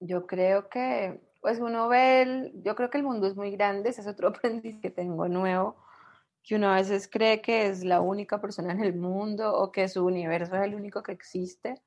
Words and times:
Yo 0.00 0.26
creo 0.26 0.68
que, 0.68 1.20
pues 1.40 1.60
uno 1.60 1.88
ve, 1.88 2.22
el, 2.22 2.62
yo 2.62 2.74
creo 2.74 2.90
que 2.90 2.98
el 2.98 3.04
mundo 3.04 3.26
es 3.26 3.36
muy 3.36 3.50
grande, 3.52 3.90
ese 3.90 4.00
es 4.00 4.06
otro 4.06 4.28
aprendiz 4.30 4.78
que 4.80 4.90
tengo 4.90 5.28
nuevo, 5.28 5.76
que 6.42 6.56
uno 6.56 6.70
a 6.70 6.76
veces 6.76 7.08
cree 7.08 7.42
que 7.42 7.66
es 7.68 7.84
la 7.84 8.00
única 8.00 8.40
persona 8.40 8.72
en 8.72 8.80
el 8.80 8.94
mundo 8.96 9.54
o 9.54 9.72
que 9.72 9.88
su 9.88 10.04
universo 10.06 10.56
es 10.56 10.62
el 10.62 10.74
único 10.74 11.02
que 11.02 11.12
existe, 11.12 11.82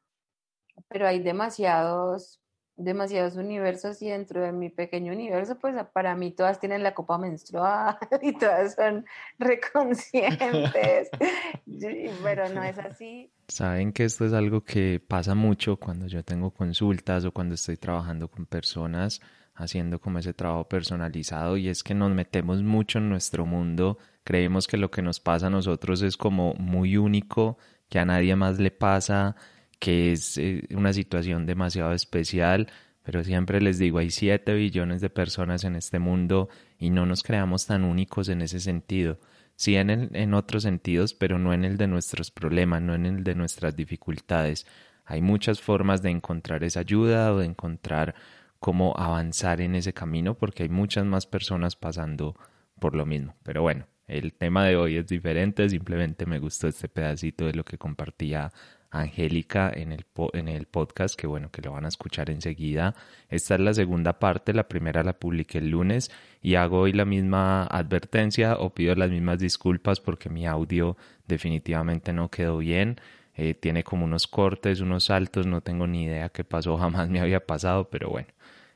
pero 0.89 1.07
hay 1.07 1.21
demasiados 1.21 2.42
demasiados 2.75 3.35
universos 3.35 4.01
y 4.01 4.09
dentro 4.09 4.41
de 4.41 4.51
mi 4.51 4.69
pequeño 4.69 5.13
universo, 5.13 5.57
pues 5.59 5.75
para 5.93 6.15
mí 6.15 6.31
todas 6.31 6.59
tienen 6.59 6.83
la 6.83 6.93
copa 6.93 7.17
menstrual 7.17 7.97
y 8.21 8.33
todas 8.37 8.75
son 8.75 9.05
reconscientes, 9.39 11.09
pero 12.23 12.49
no 12.49 12.63
es 12.63 12.77
así. 12.79 13.31
Saben 13.47 13.93
que 13.93 14.05
esto 14.05 14.25
es 14.25 14.33
algo 14.33 14.61
que 14.61 15.01
pasa 15.05 15.35
mucho 15.35 15.77
cuando 15.77 16.07
yo 16.07 16.23
tengo 16.23 16.51
consultas 16.51 17.25
o 17.25 17.31
cuando 17.31 17.55
estoy 17.55 17.77
trabajando 17.77 18.27
con 18.27 18.45
personas 18.45 19.21
haciendo 19.55 19.99
como 19.99 20.19
ese 20.19 20.33
trabajo 20.33 20.67
personalizado 20.67 21.57
y 21.57 21.69
es 21.69 21.83
que 21.83 21.93
nos 21.93 22.11
metemos 22.11 22.63
mucho 22.63 22.97
en 22.97 23.09
nuestro 23.09 23.45
mundo, 23.45 23.97
creemos 24.23 24.67
que 24.67 24.77
lo 24.77 24.89
que 24.89 25.01
nos 25.01 25.19
pasa 25.19 25.47
a 25.47 25.49
nosotros 25.51 26.01
es 26.01 26.17
como 26.17 26.53
muy 26.55 26.97
único, 26.97 27.57
que 27.89 27.99
a 27.99 28.05
nadie 28.05 28.35
más 28.35 28.59
le 28.59 28.71
pasa, 28.71 29.35
que 29.83 30.13
es 30.13 30.37
eh, 30.37 30.63
una 30.73 30.93
situación 30.93 31.45
demasiado 31.45 31.91
especial, 31.91 32.69
pero 33.03 33.21
siempre 33.21 33.59
les 33.59 33.79
digo, 33.79 33.97
hay 33.97 34.11
7 34.11 34.53
billones 34.53 35.01
de 35.01 35.09
personas 35.09 35.65
en 35.65 35.75
este 35.75 35.99
mundo 35.99 36.47
y 36.79 36.89
no 36.89 37.05
nos 37.05 37.21
creamos 37.21 37.65
tan 37.65 37.83
únicos 37.83 38.29
en 38.29 38.41
ese 38.41 38.61
sentido. 38.61 39.19
Sí 39.57 39.75
en, 39.75 39.89
en 40.15 40.33
otros 40.35 40.63
sentidos, 40.63 41.13
pero 41.13 41.37
no 41.37 41.53
en 41.53 41.65
el 41.65 41.75
de 41.75 41.87
nuestros 41.87 42.31
problemas, 42.31 42.81
no 42.81 42.95
en 42.95 43.05
el 43.05 43.25
de 43.25 43.35
nuestras 43.35 43.75
dificultades. 43.75 44.65
Hay 45.03 45.21
muchas 45.21 45.59
formas 45.59 46.01
de 46.01 46.11
encontrar 46.11 46.63
esa 46.63 46.79
ayuda 46.79 47.33
o 47.33 47.39
de 47.39 47.47
encontrar 47.47 48.15
cómo 48.59 48.93
avanzar 48.95 49.59
en 49.59 49.75
ese 49.75 49.91
camino 49.91 50.35
porque 50.35 50.63
hay 50.63 50.69
muchas 50.69 51.03
más 51.03 51.25
personas 51.25 51.75
pasando 51.75 52.37
por 52.79 52.95
lo 52.95 53.05
mismo. 53.05 53.35
Pero 53.43 53.63
bueno, 53.63 53.85
el 54.07 54.33
tema 54.33 54.65
de 54.65 54.77
hoy 54.77 54.95
es 54.95 55.07
diferente, 55.07 55.67
simplemente 55.67 56.25
me 56.25 56.39
gustó 56.39 56.69
este 56.69 56.87
pedacito 56.87 57.45
de 57.45 57.53
lo 57.53 57.65
que 57.65 57.77
compartía 57.77 58.53
Angélica 58.93 59.71
en 59.73 59.91
el, 59.91 60.05
en 60.33 60.47
el 60.47 60.65
podcast, 60.67 61.19
que 61.19 61.27
bueno, 61.27 61.49
que 61.51 61.61
lo 61.61 61.71
van 61.71 61.85
a 61.85 61.87
escuchar 61.87 62.29
enseguida. 62.29 62.95
Esta 63.29 63.55
es 63.55 63.61
la 63.61 63.73
segunda 63.73 64.19
parte, 64.19 64.53
la 64.53 64.67
primera 64.67 65.03
la 65.03 65.13
publiqué 65.13 65.57
el 65.57 65.69
lunes 65.69 66.11
y 66.41 66.55
hago 66.55 66.81
hoy 66.81 66.93
la 66.93 67.05
misma 67.05 67.63
advertencia 67.63 68.55
o 68.55 68.73
pido 68.73 68.93
las 68.95 69.09
mismas 69.09 69.39
disculpas 69.39 69.99
porque 69.99 70.29
mi 70.29 70.45
audio 70.45 70.95
definitivamente 71.27 72.13
no 72.13 72.29
quedó 72.29 72.59
bien. 72.59 72.97
Eh, 73.35 73.55
tiene 73.55 73.83
como 73.83 74.05
unos 74.05 74.27
cortes, 74.27 74.79
unos 74.79 75.05
saltos, 75.05 75.47
no 75.47 75.61
tengo 75.61 75.87
ni 75.87 76.03
idea 76.03 76.29
qué 76.29 76.43
pasó, 76.43 76.77
jamás 76.77 77.09
me 77.09 77.19
había 77.19 77.39
pasado, 77.45 77.89
pero 77.89 78.09
bueno, 78.09 78.27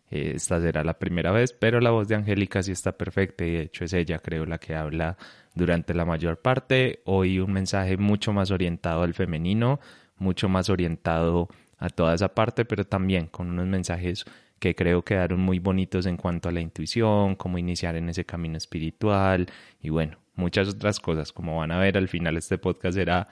eh, 0.10 0.34
esta 0.36 0.60
será 0.60 0.84
la 0.84 0.98
primera 0.98 1.32
vez, 1.32 1.54
pero 1.54 1.80
la 1.80 1.92
voz 1.92 2.08
de 2.08 2.16
Angélica 2.16 2.64
sí 2.64 2.72
está 2.72 2.94
perfecta 2.94 3.46
y 3.46 3.52
de 3.52 3.62
hecho 3.64 3.86
es 3.86 3.94
ella, 3.94 4.18
creo, 4.20 4.46
la 4.46 4.58
que 4.58 4.74
habla 4.74 5.18
durante 5.54 5.94
la 5.94 6.06
mayor 6.06 6.40
parte. 6.40 7.02
Hoy 7.06 7.40
un 7.40 7.52
mensaje 7.54 7.98
mucho 7.98 8.34
más 8.34 8.52
orientado 8.52 9.04
al 9.04 9.14
femenino, 9.14 9.80
mucho 10.20 10.50
más 10.50 10.70
orientado 10.70 11.50
a 11.78 11.90
toda 11.90 12.14
esa 12.14 12.34
parte, 12.34 12.66
pero 12.66 12.86
también 12.86 13.28
con 13.28 13.50
unos 13.50 13.68
mensajes 13.68 14.26
que 14.60 14.76
creo 14.76 15.04
quedaron 15.04 15.40
muy 15.40 15.60
bonitos 15.60 16.06
en 16.06 16.18
cuanto 16.18 16.50
a 16.50 16.52
la 16.52 16.62
intuición, 16.62 17.36
cómo 17.36 17.58
iniciar 17.58 17.96
en 17.96 18.10
ese 18.10 18.26
camino 18.26 18.58
espiritual 18.58 19.48
y 19.82 19.90
bueno, 19.90 20.18
muchas 20.36 20.68
otras 20.70 21.00
cosas. 21.00 21.32
Como 21.32 21.58
van 21.58 21.72
a 21.72 21.80
ver, 21.80 21.98
al 21.98 22.08
final 22.08 22.38
este 22.38 22.58
podcast 22.58 22.98
era 22.98 23.28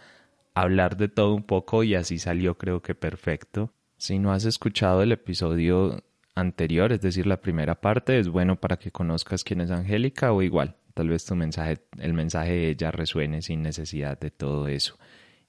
hablar 0.53 0.97
de 0.97 1.07
todo 1.07 1.33
un 1.33 1.43
poco 1.43 1.83
y 1.83 1.95
así 1.95 2.19
salió 2.19 2.57
creo 2.57 2.81
que 2.81 2.95
perfecto. 2.95 3.73
Si 3.97 4.19
no 4.19 4.33
has 4.33 4.45
escuchado 4.45 5.01
el 5.01 5.11
episodio 5.11 6.03
anterior, 6.35 6.91
es 6.91 7.01
decir, 7.01 7.25
la 7.25 7.41
primera 7.41 7.79
parte, 7.79 8.19
es 8.19 8.27
bueno 8.27 8.59
para 8.59 8.77
que 8.77 8.91
conozcas 8.91 9.43
quién 9.43 9.61
es 9.61 9.71
Angélica 9.71 10.33
o 10.33 10.41
igual, 10.41 10.75
tal 10.93 11.09
vez 11.09 11.25
tu 11.25 11.35
mensaje, 11.35 11.79
el 11.97 12.13
mensaje 12.13 12.51
de 12.51 12.69
ella 12.69 12.91
resuene 12.91 13.41
sin 13.41 13.61
necesidad 13.61 14.19
de 14.19 14.31
todo 14.31 14.67
eso. 14.67 14.97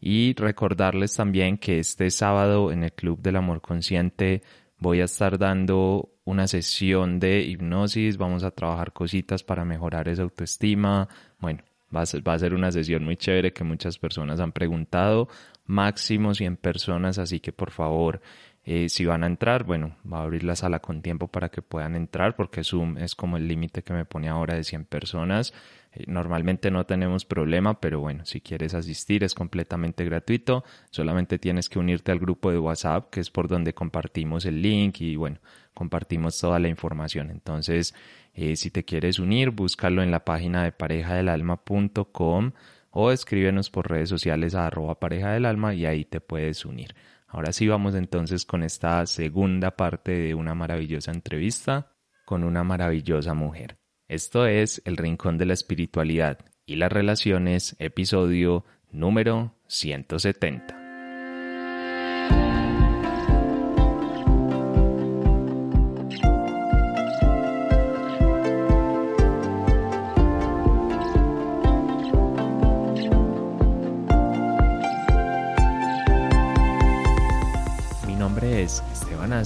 Y 0.00 0.34
recordarles 0.34 1.16
también 1.16 1.58
que 1.58 1.78
este 1.78 2.10
sábado 2.10 2.70
en 2.70 2.84
el 2.84 2.92
Club 2.92 3.20
del 3.20 3.36
Amor 3.36 3.60
Consciente 3.60 4.42
voy 4.78 5.00
a 5.00 5.04
estar 5.04 5.38
dando 5.38 6.10
una 6.24 6.46
sesión 6.48 7.18
de 7.20 7.42
hipnosis, 7.42 8.16
vamos 8.16 8.44
a 8.44 8.50
trabajar 8.50 8.92
cositas 8.92 9.42
para 9.42 9.64
mejorar 9.64 10.08
esa 10.08 10.22
autoestima. 10.22 11.08
Bueno, 11.38 11.62
va 11.94 12.02
a 12.02 12.06
ser, 12.06 12.26
va 12.26 12.34
a 12.34 12.38
ser 12.38 12.52
una 12.54 12.72
sesión 12.72 13.04
muy 13.04 13.16
chévere 13.16 13.52
que 13.52 13.64
muchas 13.64 13.98
personas 13.98 14.40
han 14.40 14.52
preguntado, 14.52 15.28
máximo 15.64 16.34
100 16.34 16.56
personas, 16.56 17.18
así 17.18 17.40
que 17.40 17.52
por 17.52 17.70
favor, 17.70 18.20
eh, 18.64 18.88
si 18.88 19.04
van 19.04 19.22
a 19.22 19.28
entrar, 19.28 19.62
bueno, 19.64 19.96
va 20.10 20.18
a 20.18 20.22
abrir 20.24 20.42
la 20.42 20.56
sala 20.56 20.80
con 20.80 21.00
tiempo 21.00 21.28
para 21.28 21.48
que 21.48 21.62
puedan 21.62 21.94
entrar 21.94 22.34
porque 22.34 22.64
Zoom 22.64 22.98
es 22.98 23.14
como 23.14 23.36
el 23.36 23.46
límite 23.46 23.82
que 23.82 23.92
me 23.92 24.04
pone 24.04 24.28
ahora 24.28 24.54
de 24.54 24.64
100 24.64 24.84
personas. 24.86 25.54
Eh, 25.96 26.04
normalmente 26.06 26.70
no 26.70 26.84
tenemos 26.84 27.24
problema, 27.24 27.80
pero 27.80 28.00
bueno, 28.00 28.24
si 28.26 28.40
quieres 28.40 28.74
asistir 28.74 29.24
es 29.24 29.34
completamente 29.34 30.04
gratuito. 30.04 30.64
Solamente 30.90 31.38
tienes 31.38 31.68
que 31.68 31.78
unirte 31.78 32.12
al 32.12 32.18
grupo 32.18 32.50
de 32.50 32.58
WhatsApp, 32.58 33.10
que 33.10 33.20
es 33.20 33.30
por 33.30 33.48
donde 33.48 33.72
compartimos 33.72 34.44
el 34.44 34.60
link 34.60 35.00
y 35.00 35.16
bueno, 35.16 35.38
compartimos 35.74 36.38
toda 36.38 36.58
la 36.58 36.68
información. 36.68 37.30
Entonces, 37.30 37.94
eh, 38.34 38.56
si 38.56 38.70
te 38.70 38.84
quieres 38.84 39.18
unir, 39.18 39.50
búscalo 39.50 40.02
en 40.02 40.10
la 40.10 40.24
página 40.24 40.64
de 40.64 40.72
parejadelalma.com 40.72 42.52
o 42.90 43.10
escríbenos 43.10 43.70
por 43.70 43.90
redes 43.90 44.08
sociales 44.08 44.54
a 44.54 44.66
arroba 44.66 44.98
pareja 44.98 45.32
del 45.32 45.46
alma 45.46 45.74
y 45.74 45.86
ahí 45.86 46.04
te 46.04 46.20
puedes 46.20 46.64
unir. 46.64 46.94
Ahora 47.28 47.52
sí 47.52 47.66
vamos 47.66 47.94
entonces 47.94 48.44
con 48.46 48.62
esta 48.62 49.04
segunda 49.06 49.76
parte 49.76 50.12
de 50.12 50.34
una 50.34 50.54
maravillosa 50.54 51.10
entrevista 51.10 51.92
con 52.24 52.42
una 52.42 52.64
maravillosa 52.64 53.34
mujer. 53.34 53.78
Esto 54.08 54.46
es 54.46 54.82
El 54.84 54.96
Rincón 54.96 55.36
de 55.36 55.46
la 55.46 55.54
Espiritualidad 55.54 56.38
y 56.64 56.76
las 56.76 56.92
Relaciones, 56.92 57.74
episodio 57.80 58.64
número 58.92 59.56
170. 59.66 60.85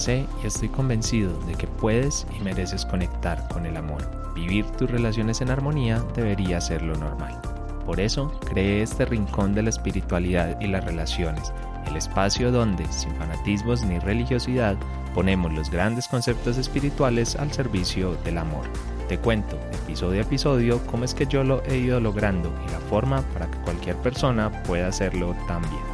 Ace 0.01 0.25
y 0.43 0.47
estoy 0.47 0.69
convencido 0.69 1.37
de 1.41 1.53
que 1.53 1.67
puedes 1.67 2.25
y 2.37 2.43
mereces 2.43 2.85
conectar 2.85 3.47
con 3.49 3.65
el 3.65 3.77
amor 3.77 4.21
Vivir 4.33 4.65
tus 4.71 4.89
relaciones 4.89 5.41
en 5.41 5.49
armonía 5.49 6.03
debería 6.15 6.61
ser 6.61 6.81
lo 6.81 6.95
normal. 6.95 7.39
Por 7.85 7.99
eso, 7.99 8.31
creé 8.45 8.81
este 8.81 9.05
rincón 9.05 9.53
de 9.53 9.63
la 9.63 9.69
espiritualidad 9.69 10.59
y 10.61 10.67
las 10.67 10.85
relaciones, 10.85 11.51
el 11.85 11.97
espacio 11.97 12.51
donde, 12.51 12.85
sin 12.91 13.13
fanatismos 13.15 13.83
ni 13.83 13.99
religiosidad, 13.99 14.77
ponemos 15.13 15.51
los 15.53 15.69
grandes 15.69 16.07
conceptos 16.07 16.57
espirituales 16.57 17.35
al 17.35 17.51
servicio 17.51 18.15
del 18.23 18.37
amor. 18.37 18.65
Te 19.09 19.17
cuento, 19.17 19.57
episodio 19.73 20.21
a 20.21 20.23
episodio, 20.23 20.79
cómo 20.87 21.03
es 21.03 21.13
que 21.13 21.25
yo 21.25 21.43
lo 21.43 21.61
he 21.65 21.77
ido 21.77 21.99
logrando 21.99 22.53
y 22.65 22.71
la 22.71 22.79
forma 22.79 23.21
para 23.33 23.51
que 23.51 23.57
cualquier 23.59 23.97
persona 23.97 24.63
pueda 24.63 24.87
hacerlo 24.87 25.35
también. 25.47 25.90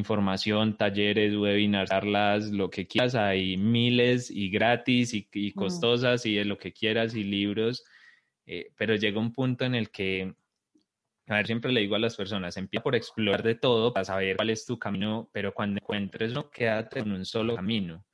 Información, 0.00 0.76
talleres, 0.76 1.36
webinars, 1.36 1.90
charlas, 1.90 2.50
lo 2.50 2.68
que 2.70 2.86
quieras. 2.86 3.14
Hay 3.14 3.56
miles 3.56 4.30
y 4.30 4.50
gratis 4.50 5.14
y, 5.14 5.28
mm. 5.32 5.54
costosas 5.54 6.26
y 6.26 6.34
de 6.34 6.44
lo 6.44 6.58
que 6.58 6.72
quieras 6.72 7.14
y 7.14 7.22
libros. 7.22 7.84
Eh, 8.46 8.72
pero 8.76 8.96
llega 8.96 9.20
un 9.20 9.32
punto 9.32 9.64
en 9.64 9.76
el 9.76 9.90
que, 9.90 10.34
a 11.28 11.36
ver, 11.36 11.46
siempre 11.46 11.70
le 11.72 11.80
digo 11.82 11.94
a 11.94 12.00
las 12.00 12.16
personas, 12.16 12.56
empieza 12.56 12.82
por 12.82 12.96
explorar 12.96 13.42
de 13.44 13.54
todo 13.54 13.92
para 13.92 14.04
saber 14.04 14.36
cuál 14.36 14.50
es 14.50 14.66
tu 14.66 14.78
camino, 14.78 15.30
pero 15.32 15.54
cuando 15.54 15.78
encuentres 15.80 16.32
no, 16.32 16.50
quédate 16.50 16.98
en 16.98 17.12
un 17.12 17.24
solo 17.24 17.54
camino. 17.54 18.04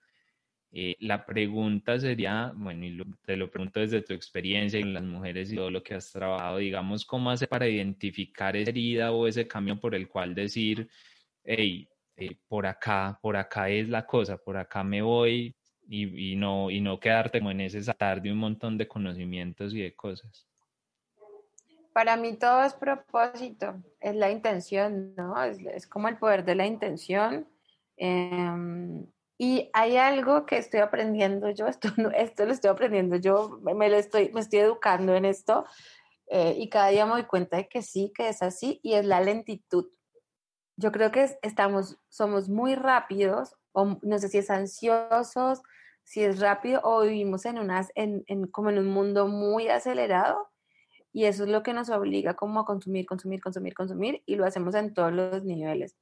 Eh, 0.79 0.95
la 1.01 1.25
pregunta 1.25 1.99
sería, 1.99 2.53
bueno, 2.55 2.85
y 2.85 3.01
te 3.25 3.37
lo 3.39 3.51
pregunto 3.51 3.81
desde 3.81 4.03
tu 4.03 4.13
experiencia 4.13 4.79
en 4.79 4.93
las 4.93 5.05
mujeres 5.05 5.51
y 5.51 5.57
todo 5.57 5.71
lo 5.71 5.83
que 5.83 5.95
has 5.95 6.13
trabajado, 6.13 6.59
digamos, 6.59 7.07
¿cómo 7.07 7.31
hace 7.31 7.47
para 7.47 7.67
identificar 7.67 8.55
esa 8.57 8.69
herida 8.69 9.13
o 9.13 9.27
ese 9.27 9.49
camino 9.49 9.81
por 9.81 9.95
el 9.95 10.07
cual 10.07 10.35
decir, 10.35 10.87
hey, 11.47 11.89
eh, 12.17 12.37
por 12.49 12.67
acá, 12.67 13.19
por 13.23 13.37
acá 13.37 13.69
es 13.69 13.89
la 13.89 14.07
cosa, 14.07 14.37
por 14.37 14.57
acá 14.57 14.83
me 14.83 15.03
voy 15.03 15.55
y, 15.89 16.35
no, 16.37 16.71
y 16.71 16.81
no 16.81 16.99
quedarte 16.99 17.39
como 17.39 17.53
en 17.53 17.61
ese 17.61 17.83
saltar 17.83 18.21
de 18.21 18.33
un 18.33 18.39
montón 18.39 18.77
de 18.77 18.89
conocimientos 18.89 19.73
y 19.73 19.83
de 19.83 19.95
cosas. 19.95 20.49
Para 21.93 22.17
mí 22.17 22.35
todo 22.35 22.65
es 22.65 22.75
propósito, 22.75 23.83
es 24.01 24.15
la 24.17 24.31
intención, 24.31 25.15
¿no? 25.15 25.43
Es, 25.43 25.87
como 25.87 26.09
el 26.09 26.19
poder 26.19 26.45
de 26.45 26.55
la 26.55 26.67
intención. 26.67 27.49
Em, 27.97 29.07
y 29.39 29.71
hay 29.73 29.97
algo 29.97 30.45
que 30.45 30.59
estoy 30.59 30.81
aprendiendo 30.81 31.51
yo, 31.51 31.67
esto, 31.69 31.89
esto 32.15 32.45
lo 32.45 32.53
estoy 32.53 32.71
aprendiendo 32.71 33.17
yo, 33.17 33.61
me, 33.63 33.89
lo 33.89 33.97
estoy, 33.97 34.31
me 34.33 34.41
estoy 34.41 34.61
educando 34.61 35.15
en 35.15 35.25
esto 35.25 35.65
eh, 36.29 36.55
y 36.59 36.69
cada 36.69 36.89
día 36.89 37.07
me 37.07 37.13
doy 37.13 37.25
cuenta 37.25 37.57
de 37.57 37.69
que 37.69 37.83
sí, 37.83 38.13
que 38.15 38.29
es 38.29 38.43
así 38.43 38.81
y 38.83 38.95
es 38.95 39.07
la 39.07 39.21
lentitud 39.21 39.87
yo 40.77 40.93
creo 40.93 41.11
que 41.11 41.39
estamos, 41.43 41.99
somos 42.09 42.49
muy 42.49 42.75
rápidos, 42.75 43.57
o 43.73 43.99
no 44.03 44.19
sé 44.19 44.29
si 44.29 44.39
es 44.39 44.51
ansiosos, 44.51 45.63
si 46.05 46.23
es 46.23 46.39
rápido, 46.39 46.81
o 46.85 47.03
vivimos 47.03 47.47
en 47.47 47.59
unas, 47.59 47.91
en, 47.95 48.25
como 48.49 48.71
en 48.71 48.79
un 48.79 48.89
mundo 48.89 49.27
muy 49.27 49.69
acelerado, 49.69 50.49
y 51.13 51.25
eso 51.25 51.45
es 51.45 51.51
lo 51.51 51.63
que 51.63 51.73
nos 51.73 51.89
obliga 51.89 52.35
como 52.35 52.61
a 52.61 52.67
consumir, 52.67 53.07
consumir, 53.07 53.43
consumir, 53.43 53.75
consumir, 53.75 54.23
y 54.27 54.37
lo 54.37 54.45
hacemos 54.45 54.75
en 54.75 54.93
todos 54.93 55.13
los 55.13 55.45
niveles. 55.45 55.97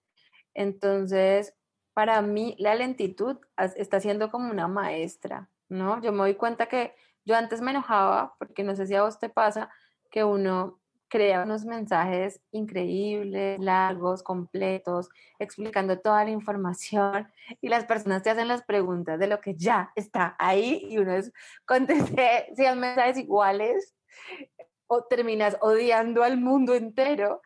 Entonces, 0.54 1.54
para 1.94 2.20
mí, 2.20 2.56
la 2.58 2.74
lentitud 2.74 3.38
está 3.76 4.00
siendo 4.00 4.30
como 4.30 4.50
una 4.50 4.66
maestra, 4.66 5.50
¿no? 5.68 6.02
Yo 6.02 6.10
me 6.10 6.18
doy 6.18 6.34
cuenta 6.34 6.66
que 6.66 6.94
yo 7.24 7.36
antes 7.36 7.60
me 7.60 7.70
enojaba, 7.70 8.34
porque 8.38 8.64
no 8.64 8.74
sé 8.74 8.86
si 8.86 8.94
a 8.96 9.02
vos 9.02 9.20
te 9.20 9.28
pasa, 9.28 9.70
que 10.10 10.24
uno 10.24 10.80
crea 11.14 11.44
unos 11.44 11.64
mensajes 11.64 12.40
increíbles, 12.50 13.61
largos, 13.61 14.25
completos, 14.25 15.08
explicando 15.38 16.00
toda 16.00 16.25
la 16.25 16.32
información 16.32 17.28
y 17.61 17.69
las 17.69 17.84
personas 17.84 18.25
te 18.25 18.31
hacen 18.31 18.49
las 18.49 18.64
preguntas 18.64 19.20
de 19.20 19.28
lo 19.28 19.40
que 19.40 19.55
ya 19.55 19.93
está 19.94 20.34
ahí 20.40 20.84
y 20.90 20.99
uno 20.99 21.12
es, 21.12 21.32
contesté 21.66 22.52
100 22.56 22.81
mensajes 22.81 23.19
iguales 23.19 23.94
o 24.88 25.05
terminas 25.05 25.56
odiando 25.61 26.25
al 26.25 26.37
mundo 26.37 26.75
entero. 26.75 27.40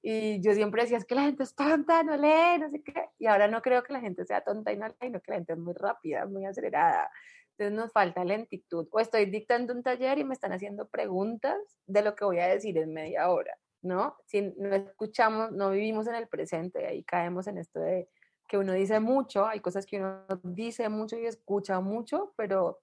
Y 0.00 0.40
yo 0.40 0.52
siempre 0.52 0.82
decía, 0.82 0.98
es 0.98 1.04
que 1.04 1.16
la 1.16 1.22
gente 1.22 1.42
es 1.42 1.56
tonta, 1.56 2.04
no 2.04 2.16
lee, 2.16 2.60
no 2.60 2.70
sé 2.70 2.84
qué. 2.84 3.08
Y 3.18 3.26
ahora 3.26 3.48
no 3.48 3.60
creo 3.62 3.82
que 3.82 3.94
la 3.94 4.00
gente 4.00 4.24
sea 4.26 4.42
tonta 4.42 4.72
y 4.72 4.76
no 4.76 4.86
lee, 4.86 4.94
sino 5.00 5.20
que 5.20 5.32
la 5.32 5.38
gente 5.38 5.54
es 5.54 5.58
muy 5.58 5.74
rápida, 5.74 6.24
muy 6.26 6.46
acelerada. 6.46 7.10
Entonces 7.58 7.76
nos 7.76 7.92
falta 7.92 8.24
lentitud. 8.24 8.86
O 8.92 9.00
estoy 9.00 9.26
dictando 9.26 9.74
un 9.74 9.82
taller 9.82 10.18
y 10.18 10.24
me 10.24 10.34
están 10.34 10.52
haciendo 10.52 10.86
preguntas 10.86 11.56
de 11.86 12.02
lo 12.02 12.14
que 12.14 12.24
voy 12.24 12.38
a 12.38 12.46
decir 12.46 12.78
en 12.78 12.92
media 12.92 13.30
hora, 13.30 13.58
¿no? 13.82 14.16
Si 14.26 14.54
no 14.56 14.76
escuchamos, 14.76 15.50
no 15.50 15.70
vivimos 15.70 16.06
en 16.06 16.14
el 16.14 16.28
presente, 16.28 16.86
ahí 16.86 17.02
caemos 17.02 17.48
en 17.48 17.58
esto 17.58 17.80
de 17.80 18.08
que 18.46 18.58
uno 18.58 18.74
dice 18.74 19.00
mucho, 19.00 19.44
hay 19.44 19.58
cosas 19.58 19.86
que 19.86 19.96
uno 19.96 20.24
dice 20.44 20.88
mucho 20.88 21.18
y 21.18 21.26
escucha 21.26 21.80
mucho, 21.80 22.32
pero 22.36 22.80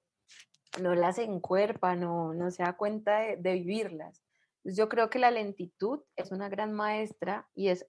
no 0.81 0.93
las 0.93 1.19
encuerpa, 1.19 1.95
no, 1.95 2.33
no 2.33 2.51
se 2.51 2.63
da 2.63 2.73
cuenta 2.73 3.19
de, 3.19 3.37
de 3.37 3.53
vivirlas. 3.53 4.21
Yo 4.65 4.89
creo 4.89 5.09
que 5.09 5.19
la 5.19 5.31
lentitud 5.31 6.01
es 6.17 6.31
una 6.31 6.49
gran 6.49 6.73
maestra 6.73 7.47
y 7.55 7.69
es 7.69 7.87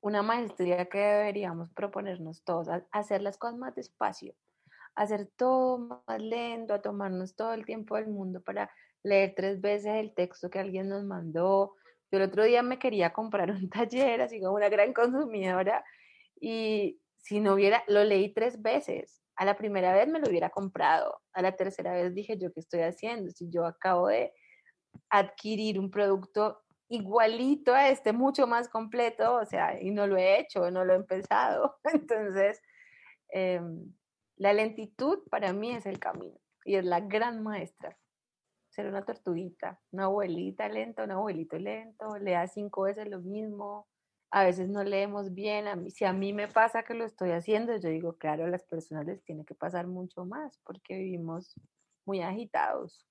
una 0.00 0.22
maestría 0.22 0.86
que 0.86 0.98
deberíamos 0.98 1.70
proponernos 1.72 2.42
todos, 2.42 2.68
hacer 2.90 3.20
las 3.20 3.36
cosas 3.36 3.58
más 3.58 3.74
despacio, 3.74 4.34
hacer 4.96 5.28
todo 5.36 6.02
más 6.06 6.20
lento, 6.20 6.74
a 6.74 6.82
tomarnos 6.82 7.36
todo 7.36 7.52
el 7.52 7.64
tiempo 7.64 7.96
del 7.96 8.08
mundo 8.08 8.42
para 8.42 8.70
leer 9.02 9.34
tres 9.36 9.60
veces 9.60 9.94
el 9.94 10.14
texto 10.14 10.50
que 10.50 10.58
alguien 10.58 10.88
nos 10.88 11.04
mandó. 11.04 11.74
Yo 12.10 12.18
el 12.18 12.22
otro 12.22 12.44
día 12.44 12.62
me 12.62 12.78
quería 12.78 13.12
comprar 13.12 13.50
un 13.50 13.68
taller, 13.70 14.22
así 14.22 14.40
como 14.40 14.54
una 14.54 14.68
gran 14.68 14.92
consumidora, 14.92 15.84
y 16.40 17.00
si 17.18 17.40
no 17.40 17.54
hubiera, 17.54 17.84
lo 17.88 18.04
leí 18.04 18.32
tres 18.32 18.60
veces. 18.60 19.22
A 19.36 19.44
la 19.44 19.56
primera 19.56 19.92
vez 19.92 20.08
me 20.08 20.18
lo 20.18 20.28
hubiera 20.28 20.48
comprado, 20.50 21.20
a 21.34 21.42
la 21.42 21.54
tercera 21.54 21.92
vez 21.92 22.14
dije 22.14 22.38
yo, 22.38 22.52
¿qué 22.52 22.60
estoy 22.60 22.80
haciendo? 22.80 23.30
Si 23.30 23.50
yo 23.50 23.66
acabo 23.66 24.08
de 24.08 24.32
adquirir 25.10 25.78
un 25.78 25.90
producto 25.90 26.62
igualito 26.88 27.74
a 27.74 27.88
este, 27.88 28.12
mucho 28.12 28.46
más 28.46 28.68
completo, 28.68 29.34
o 29.34 29.44
sea, 29.44 29.80
y 29.80 29.90
no 29.90 30.06
lo 30.06 30.16
he 30.16 30.40
hecho, 30.40 30.70
no 30.70 30.84
lo 30.84 30.94
he 30.94 30.96
empezado. 30.96 31.76
Entonces, 31.84 32.62
eh, 33.32 33.60
la 34.36 34.52
lentitud 34.52 35.20
para 35.30 35.52
mí 35.52 35.70
es 35.70 35.86
el 35.86 35.98
camino 35.98 36.38
y 36.64 36.76
es 36.76 36.84
la 36.84 37.00
gran 37.00 37.42
maestra. 37.42 37.96
Ser 38.68 38.86
una 38.86 39.04
tortuguita, 39.04 39.80
una 39.90 40.04
abuelita 40.04 40.68
lenta, 40.68 41.04
un 41.04 41.12
abuelito 41.12 41.58
lento, 41.58 42.18
lea 42.18 42.46
cinco 42.46 42.82
veces 42.82 43.08
lo 43.08 43.20
mismo. 43.20 43.88
A 44.30 44.44
veces 44.44 44.68
no 44.68 44.84
leemos 44.84 45.32
bien. 45.32 45.68
A 45.68 45.76
mí, 45.76 45.90
si 45.90 46.04
a 46.04 46.12
mí 46.12 46.34
me 46.34 46.48
pasa 46.48 46.82
que 46.82 46.92
lo 46.92 47.04
estoy 47.06 47.30
haciendo, 47.30 47.74
yo 47.78 47.88
digo, 47.88 48.18
claro, 48.18 48.44
a 48.44 48.48
las 48.48 48.64
personas 48.64 49.06
les 49.06 49.24
tiene 49.24 49.46
que 49.46 49.54
pasar 49.54 49.86
mucho 49.86 50.26
más 50.26 50.60
porque 50.64 50.98
vivimos 50.98 51.54
muy 52.04 52.20
agitados. 52.20 53.06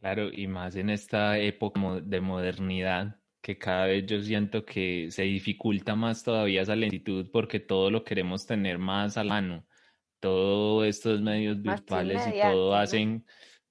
Claro, 0.00 0.28
y 0.30 0.46
más 0.46 0.76
en 0.76 0.90
esta 0.90 1.38
época 1.38 1.80
de 2.02 2.20
modernidad, 2.20 3.18
que 3.40 3.56
cada 3.56 3.86
vez 3.86 4.04
yo 4.04 4.20
siento 4.20 4.64
que 4.64 5.10
se 5.10 5.22
dificulta 5.22 5.96
más 5.96 6.22
todavía 6.22 6.62
esa 6.62 6.76
lentitud 6.76 7.30
porque 7.32 7.60
todo 7.60 7.90
lo 7.90 8.04
queremos 8.04 8.46
tener 8.46 8.78
más 8.78 9.16
a 9.16 9.24
la 9.24 9.34
mano 9.34 9.67
todos 10.20 10.86
estos 10.86 11.20
medios 11.20 11.60
virtuales 11.62 12.22
y 12.26 12.40
todo 12.40 12.74
hacen, 12.74 13.24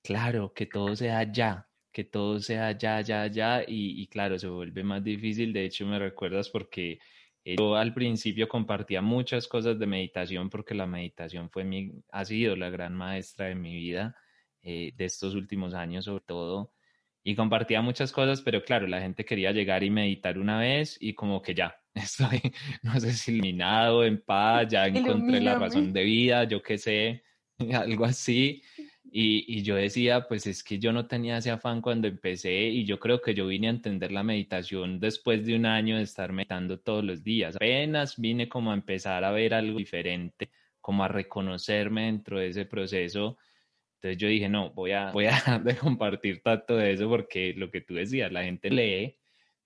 claro, 0.03 0.53
que 0.53 0.65
todo 0.65 0.95
sea 0.95 1.31
ya, 1.31 1.67
que 1.91 2.03
todo 2.03 2.39
sea 2.39 2.77
ya, 2.77 3.01
ya, 3.01 3.27
ya, 3.27 3.63
y, 3.67 4.07
claro, 4.07 4.38
se 4.39 4.47
vuelve 4.47 4.83
más 4.83 5.03
difícil. 5.03 5.53
De 5.53 5.65
hecho, 5.65 5.85
me 5.85 5.99
recuerdas 5.99 6.49
porque 6.49 6.99
yo 7.45 7.75
al 7.75 7.94
principio 7.94 8.47
compartía 8.47 9.01
muchas 9.01 9.47
cosas 9.47 9.79
de 9.79 9.88
meditación 9.88 10.49
porque 10.49 10.75
la 10.75 10.85
meditación 10.85 11.49
fue 11.49 11.63
mi, 11.63 11.91
ha 12.11 12.25
sido 12.25 12.55
la 12.55 12.69
gran 12.69 12.93
maestra 12.93 13.47
de 13.47 13.55
mi 13.55 13.73
vida, 13.73 14.15
eh, 14.61 14.91
de 14.95 15.05
estos 15.05 15.33
últimos 15.33 15.73
años 15.73 16.05
sobre 16.05 16.23
todo 16.25 16.73
y 17.27 17.35
compartía 17.35 17.81
muchas 17.81 18.13
cosas, 18.13 18.41
pero 18.41 18.63
claro, 18.63 18.88
la 18.88 19.01
gente 19.01 19.25
quería 19.25 19.51
llegar 19.51 19.83
y 19.83 19.89
meditar 19.89 20.39
una 20.39 20.59
vez 20.59 20.97
y 20.97 21.13
como 21.13 21.41
que 21.41 21.53
ya, 21.53 21.75
estoy, 22.01 22.41
no 22.83 22.99
sé 22.99 23.13
si 23.13 23.33
iluminado, 23.33 24.03
en 24.03 24.21
paz, 24.21 24.67
ya 24.69 24.88
encontré 24.88 25.41
la 25.41 25.57
razón 25.57 25.94
de 25.94 26.03
vida, 26.03 26.44
yo 26.45 26.61
qué 26.61 26.77
sé, 26.77 27.23
algo 27.73 28.05
así. 28.05 28.63
Y, 29.09 29.45
y, 29.47 29.63
yo 29.63 29.75
decía, 29.75 30.27
pues 30.27 30.45
es 30.47 30.63
que 30.63 30.79
yo 30.79 30.91
no 30.91 31.07
tenía 31.07 31.38
ese 31.38 31.49
afán 31.49 31.81
cuando 31.81 32.09
empecé 32.09 32.67
y 32.67 32.85
yo 32.85 32.99
creo 32.99 33.21
que 33.21 33.33
yo 33.33 33.47
vine 33.47 33.67
a 33.67 33.71
entender 33.71 34.11
la 34.11 34.21
meditación 34.21 34.99
después 34.99 35.45
de 35.45 35.55
un 35.55 35.65
año 35.65 35.95
de 35.95 36.03
estar 36.03 36.33
meditando 36.33 36.77
todos 36.79 37.05
los 37.05 37.23
días. 37.23 37.55
Apenas 37.55 38.19
vine 38.19 38.50
como 38.50 38.71
a 38.71 38.73
empezar 38.73 39.23
a 39.23 39.31
ver 39.31 39.53
algo 39.53 39.77
diferente, 39.79 40.50
como 40.81 41.05
a 41.05 41.07
reconocerme 41.07 42.07
dentro 42.07 42.38
de 42.39 42.50
ese 42.50 42.65
proceso 42.65 43.38
entonces 43.97 44.17
yo 44.21 44.27
dije, 44.27 44.47
no, 44.47 44.69
voy 44.71 44.91
a, 44.91 45.11
voy 45.11 45.25
a 45.25 45.31
dejar 45.31 45.63
de 45.63 45.75
compartir 45.75 46.41
tanto 46.43 46.77
de 46.77 46.91
eso 46.91 47.09
porque 47.09 47.53
lo 47.57 47.71
que 47.71 47.81
tú 47.81 47.95
decías, 47.95 48.31
la 48.31 48.43
gente 48.43 48.69
lee, 48.69 49.17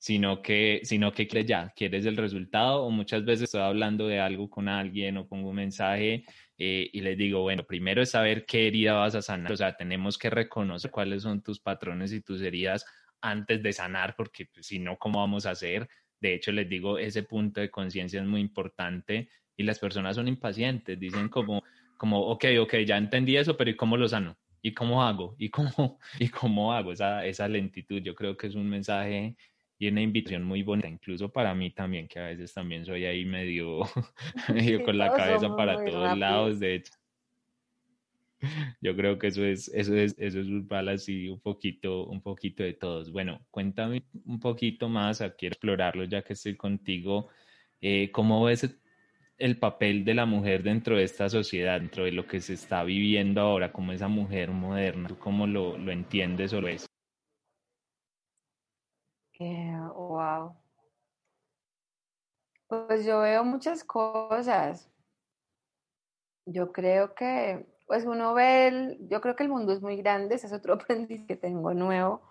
sino 0.01 0.41
que, 0.41 0.81
sino 0.81 1.11
que 1.13 1.27
ya, 1.45 1.71
quieres 1.75 2.07
el 2.07 2.17
resultado 2.17 2.81
o 2.81 2.89
muchas 2.89 3.23
veces 3.23 3.43
estoy 3.43 3.61
hablando 3.61 4.07
de 4.07 4.19
algo 4.19 4.49
con 4.49 4.67
alguien 4.67 5.15
o 5.17 5.27
pongo 5.27 5.49
un 5.49 5.57
mensaje 5.57 6.25
eh, 6.57 6.89
y 6.91 7.01
les 7.01 7.15
digo, 7.15 7.41
bueno, 7.41 7.63
primero 7.65 8.01
es 8.01 8.09
saber 8.09 8.47
qué 8.47 8.65
herida 8.65 8.93
vas 8.93 9.13
a 9.13 9.21
sanar, 9.21 9.51
o 9.51 9.55
sea, 9.55 9.77
tenemos 9.77 10.17
que 10.17 10.31
reconocer 10.31 10.89
cuáles 10.89 11.21
son 11.21 11.43
tus 11.43 11.59
patrones 11.59 12.11
y 12.13 12.21
tus 12.21 12.41
heridas 12.41 12.83
antes 13.21 13.61
de 13.61 13.71
sanar, 13.73 14.15
porque 14.17 14.47
pues, 14.51 14.65
si 14.65 14.79
no, 14.79 14.97
¿cómo 14.97 15.19
vamos 15.19 15.45
a 15.45 15.51
hacer? 15.51 15.87
De 16.19 16.33
hecho, 16.33 16.51
les 16.51 16.67
digo, 16.67 16.97
ese 16.97 17.21
punto 17.21 17.61
de 17.61 17.69
conciencia 17.69 18.21
es 18.21 18.25
muy 18.25 18.41
importante 18.41 19.29
y 19.55 19.61
las 19.61 19.77
personas 19.77 20.15
son 20.15 20.27
impacientes, 20.27 20.99
dicen 20.99 21.29
como, 21.29 21.61
como, 21.95 22.21
ok, 22.21 22.45
ok, 22.59 22.77
ya 22.87 22.97
entendí 22.97 23.37
eso, 23.37 23.55
pero 23.55 23.69
¿y 23.69 23.75
cómo 23.75 23.97
lo 23.97 24.07
sano? 24.07 24.35
¿Y 24.63 24.73
cómo 24.73 25.03
hago? 25.03 25.35
¿Y 25.37 25.49
cómo, 25.49 25.99
y 26.19 26.29
cómo 26.29 26.73
hago 26.73 26.91
esa, 26.91 27.23
esa 27.23 27.47
lentitud? 27.47 28.01
Yo 28.01 28.15
creo 28.15 28.35
que 28.35 28.47
es 28.47 28.55
un 28.55 28.67
mensaje 28.67 29.35
y 29.81 29.87
una 29.87 30.01
invitación 30.03 30.43
muy 30.43 30.61
bonita, 30.61 30.87
incluso 30.87 31.29
para 31.29 31.55
mí 31.55 31.71
también, 31.71 32.07
que 32.07 32.19
a 32.19 32.27
veces 32.27 32.53
también 32.53 32.85
soy 32.85 33.03
ahí 33.05 33.25
medio, 33.25 33.79
medio 34.53 34.83
con 34.83 34.95
la 34.95 35.11
cabeza 35.11 35.55
para 35.55 35.83
todos 35.83 36.15
lados, 36.15 36.59
de 36.59 36.75
hecho. 36.75 36.93
Yo 38.79 38.95
creo 38.95 39.17
que 39.17 39.27
eso 39.27 39.43
es, 39.43 39.69
eso 39.69 39.95
es, 39.95 40.13
eso 40.19 40.39
es 40.39 40.47
un 40.47 40.67
así 40.87 41.29
un 41.29 41.39
poquito, 41.39 42.05
un 42.05 42.21
poquito 42.21 42.61
de 42.61 42.73
todos. 42.73 43.11
Bueno, 43.11 43.39
cuéntame 43.49 44.03
un 44.25 44.39
poquito 44.39 44.87
más, 44.87 45.17
quiero 45.35 45.53
explorarlo 45.53 46.03
ya 46.03 46.21
que 46.21 46.33
estoy 46.33 46.55
contigo. 46.55 47.29
Eh, 47.81 48.11
¿Cómo 48.11 48.43
ves 48.43 48.79
el 49.39 49.57
papel 49.57 50.05
de 50.05 50.13
la 50.13 50.27
mujer 50.27 50.61
dentro 50.61 50.97
de 50.97 51.05
esta 51.05 51.27
sociedad, 51.27 51.79
dentro 51.79 52.03
de 52.03 52.11
lo 52.11 52.27
que 52.27 52.39
se 52.39 52.53
está 52.53 52.83
viviendo 52.83 53.41
ahora, 53.41 53.71
como 53.71 53.93
esa 53.93 54.07
mujer 54.07 54.51
moderna? 54.51 55.07
¿Tú 55.07 55.17
cómo 55.17 55.47
lo, 55.47 55.75
lo 55.79 55.91
entiendes 55.91 56.53
o 56.53 56.61
lo 56.61 56.67
ves? 56.67 56.85
Eh, 59.43 59.75
Pues 62.67 63.05
yo 63.05 63.19
veo 63.19 63.43
muchas 63.43 63.83
cosas. 63.83 64.89
Yo 66.45 66.71
creo 66.71 67.13
que, 67.13 67.65
pues 67.87 68.05
uno 68.05 68.33
ve, 68.33 68.67
el, 68.67 69.07
yo 69.09 69.21
creo 69.21 69.35
que 69.35 69.43
el 69.43 69.49
mundo 69.49 69.73
es 69.73 69.81
muy 69.81 69.97
grande, 69.97 70.35
ese 70.35 70.47
es 70.47 70.53
otro 70.53 70.73
aprendiz 70.75 71.25
que 71.27 71.35
tengo 71.35 71.73
nuevo, 71.73 72.21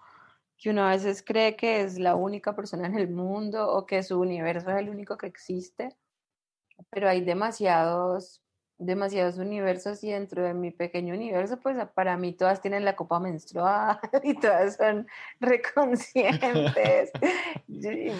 que 0.58 0.70
uno 0.70 0.84
a 0.86 0.90
veces 0.90 1.22
cree 1.22 1.56
que 1.56 1.82
es 1.82 1.98
la 1.98 2.16
única 2.16 2.54
persona 2.56 2.86
en 2.86 2.96
el 2.98 3.08
mundo 3.08 3.68
o 3.72 3.86
que 3.86 4.02
su 4.02 4.20
universo 4.20 4.70
es 4.70 4.78
el 4.78 4.90
único 4.90 5.16
que 5.16 5.26
existe 5.26 5.96
pero 6.90 7.08
hay 7.08 7.20
demasiados, 7.20 8.42
demasiados 8.80 9.36
universos 9.36 10.02
y 10.02 10.10
dentro 10.10 10.42
de 10.42 10.54
mi 10.54 10.70
pequeño 10.70 11.14
universo, 11.14 11.60
pues 11.60 11.76
para 11.94 12.16
mí 12.16 12.32
todas 12.32 12.62
tienen 12.62 12.84
la 12.84 12.96
copa 12.96 13.20
menstrual 13.20 14.00
y 14.24 14.34
todas 14.34 14.76
son 14.76 15.06
reconscientes, 15.38 17.12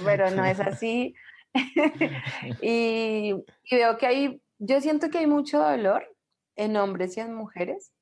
pero 0.05 0.31
no 0.31 0.45
es 0.45 0.61
así. 0.61 1.15
y, 2.63 3.35
veo 3.71 3.99
que 3.99 4.07
hay, 4.07 4.43
yo 4.59 4.81
siento 4.81 5.09
que 5.09 5.19
hay 5.19 5.27
mucho 5.27 5.59
dolor 5.59 6.15
en 6.57 6.77
hombres 6.77 7.17
y 7.17 7.21
en 7.21 7.35
mujeres 7.35 7.93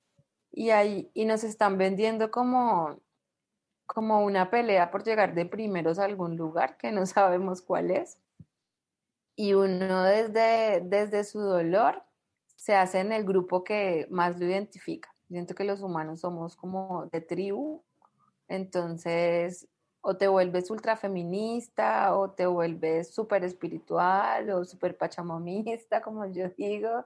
y, 0.50 0.70
hay, 0.70 1.10
y 1.14 1.24
nos 1.24 1.44
están 1.44 1.78
vendiendo 1.78 2.30
como, 2.30 3.00
como 3.86 4.24
una 4.24 4.50
pelea 4.50 4.90
por 4.90 5.04
llegar 5.04 5.34
de 5.34 5.46
primeros 5.46 5.98
a 5.98 6.04
algún 6.04 6.36
lugar 6.36 6.76
que 6.76 6.90
no 6.90 7.06
sabemos 7.06 7.62
cuál 7.62 7.92
es 7.92 8.18
y 9.38 9.54
uno 9.54 10.02
desde, 10.02 10.80
desde 10.80 11.22
su 11.22 11.38
dolor 11.38 12.02
se 12.58 12.74
hace 12.74 12.98
en 12.98 13.12
el 13.12 13.24
grupo 13.24 13.62
que 13.62 14.08
más 14.10 14.38
lo 14.38 14.44
identifica. 14.44 15.14
Siento 15.28 15.54
que 15.54 15.62
los 15.62 15.80
humanos 15.80 16.20
somos 16.20 16.56
como 16.56 17.06
de 17.06 17.20
tribu, 17.20 17.84
entonces 18.48 19.68
o 20.00 20.16
te 20.16 20.26
vuelves 20.26 20.68
ultra 20.68 20.96
feminista 20.96 22.16
o 22.16 22.32
te 22.32 22.46
vuelves 22.46 23.14
súper 23.14 23.44
espiritual 23.44 24.50
o 24.50 24.64
súper 24.64 24.96
pachamamista, 24.96 26.02
como 26.02 26.26
yo 26.26 26.48
digo, 26.58 27.04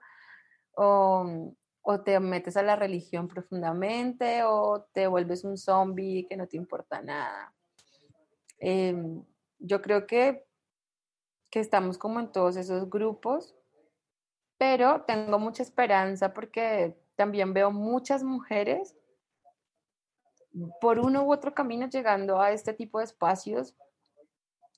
o, 0.74 1.54
o, 1.82 2.00
te 2.00 2.18
metes 2.18 2.56
a 2.56 2.62
la 2.62 2.76
religión 2.76 3.28
profundamente 3.28 4.44
o 4.44 4.86
te 4.94 5.06
vuelves 5.06 5.44
un 5.44 5.58
zombie 5.58 6.26
que 6.26 6.36
no 6.36 6.46
te 6.46 6.56
importa 6.56 7.02
nada. 7.02 7.54
Em, 8.58 9.22
yo 9.58 9.82
creo 9.82 10.06
que, 10.06 10.46
que 11.50 11.60
estamos 11.60 11.98
como 11.98 12.20
en 12.20 12.32
todos 12.32 12.56
esos 12.56 12.88
grupos, 12.88 13.54
pero 14.62 15.02
tengo 15.08 15.40
mucha 15.40 15.64
esperanza 15.64 16.32
porque 16.32 16.96
también 17.16 17.52
veo 17.52 17.72
muchas 17.72 18.22
mujeres 18.22 18.96
por 20.80 21.00
uno 21.00 21.24
u 21.24 21.32
otro 21.32 21.52
camino 21.52 21.88
llegando 21.88 22.40
a 22.40 22.52
este 22.52 22.72
tipo 22.72 23.00
de 23.00 23.06
espacios 23.06 23.74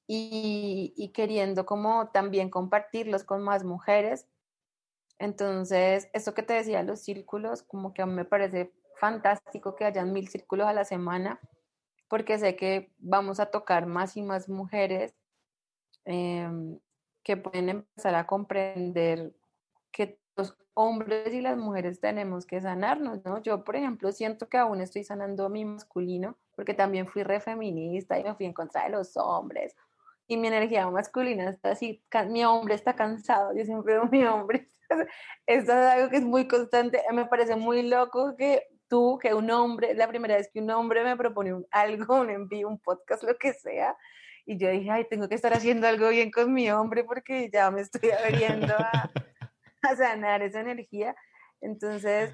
y, 0.07 1.13
queriendo 1.13 1.67
como 1.67 2.09
también 2.09 2.49
compartirlos 2.49 3.25
con 3.25 3.43
más 3.43 3.63
mujeres. 3.63 4.27
Entonces, 5.19 6.09
eso 6.15 6.33
que 6.33 6.43
te 6.43 6.55
decía, 6.55 6.83
los 6.83 7.01
círculos, 7.01 7.63
como 7.63 7.93
que 7.93 8.01
a 8.01 8.07
mí 8.07 8.15
me 8.15 8.25
parece 8.25 8.73
fantástico 8.97 9.77
que 9.77 9.85
hayan 9.85 10.15
mil 10.15 10.29
círculos 10.29 10.67
a 10.67 10.73
la 10.73 10.87
semana, 10.87 11.39
porque 12.09 12.39
sé 12.39 12.57
que 12.57 12.91
vamos 12.97 13.39
a 13.39 13.51
tocar 13.51 13.85
más 13.85 14.17
y 14.17 14.23
más 14.23 14.49
mujeres 14.49 15.15
em, 16.07 16.79
que 17.23 17.37
pueden 17.37 17.69
empezar 17.69 18.15
a 18.15 18.27
comprender 18.27 19.35
que 19.95 20.19
los 20.37 20.57
hombres 20.75 21.33
y 21.33 21.41
las 21.41 21.57
mujeres 21.57 22.01
tenemos 22.01 22.45
que 22.47 22.61
sanarnos, 22.61 23.25
¿no? 23.25 23.41
Yo, 23.43 23.65
por 23.65 23.77
ejemplo, 23.77 24.11
siento 24.13 24.49
que 24.49 24.59
aún 24.59 24.81
estoy 24.81 25.05
sanando 25.05 25.49
mi 25.49 25.65
masculino, 25.65 26.37
porque 26.57 26.75
también 26.75 27.07
fui 27.07 27.23
re 27.23 27.41
feminista 27.41 28.19
y 28.19 28.25
me 28.25 28.35
fui 28.35 28.47
en 28.47 28.53
contra 28.53 28.85
de 28.85 28.91
los 28.91 29.17
hombres. 29.17 29.77
Y 30.27 30.37
mi 30.37 30.49
energía 30.49 30.91
masculina 30.91 31.49
está 31.49 31.71
así, 31.71 32.03
mi 32.29 32.45
hombre 32.45 32.75
está 32.75 32.95
cansado, 32.95 33.55
yo 33.55 33.65
siempre 33.65 33.95
digo, 33.95 34.07
mi 34.07 34.25
hombre, 34.25 34.67
esto 35.47 35.73
es 35.73 35.87
algo 35.87 36.11
que 36.11 36.17
es 36.17 36.25
muy 36.25 36.49
constante, 36.49 37.03
me 37.13 37.27
parece 37.27 37.57
muy 37.57 37.83
loco 37.83 38.35
que 38.37 38.67
tú, 38.89 39.19
que 39.21 39.35
un 39.35 39.51
hombre, 39.51 39.95
la 39.95 40.09
primera 40.09 40.37
vez 40.37 40.51
que 40.53 40.61
un 40.61 40.71
hombre 40.71 41.05
me 41.05 41.17
propone 41.17 41.55
algo, 41.71 42.17
un 42.17 42.31
envío, 42.31 42.69
un 42.69 42.79
podcast, 42.81 43.23
lo 43.23 43.37
que 43.37 43.53
sea, 43.53 43.97
y 44.47 44.59
yo 44.59 44.71
dije, 44.71 44.91
ay, 44.91 45.07
tengo 45.09 45.29
que 45.29 45.37
estar 45.37 45.55
haciendo 45.55 45.87
algo 45.87 46.09
bien 46.09 46.31
con 46.31 46.53
mi 46.53 46.71
hombre 46.71 47.05
porque 47.05 47.49
ya 47.53 47.71
me 47.71 47.81
estoy 47.81 48.11
abriendo 48.11 48.75
a, 48.75 49.11
a 49.85 49.97
sanar 49.97 50.43
esa 50.43 50.61
energía. 50.61 51.15
Entonces, 51.61 52.33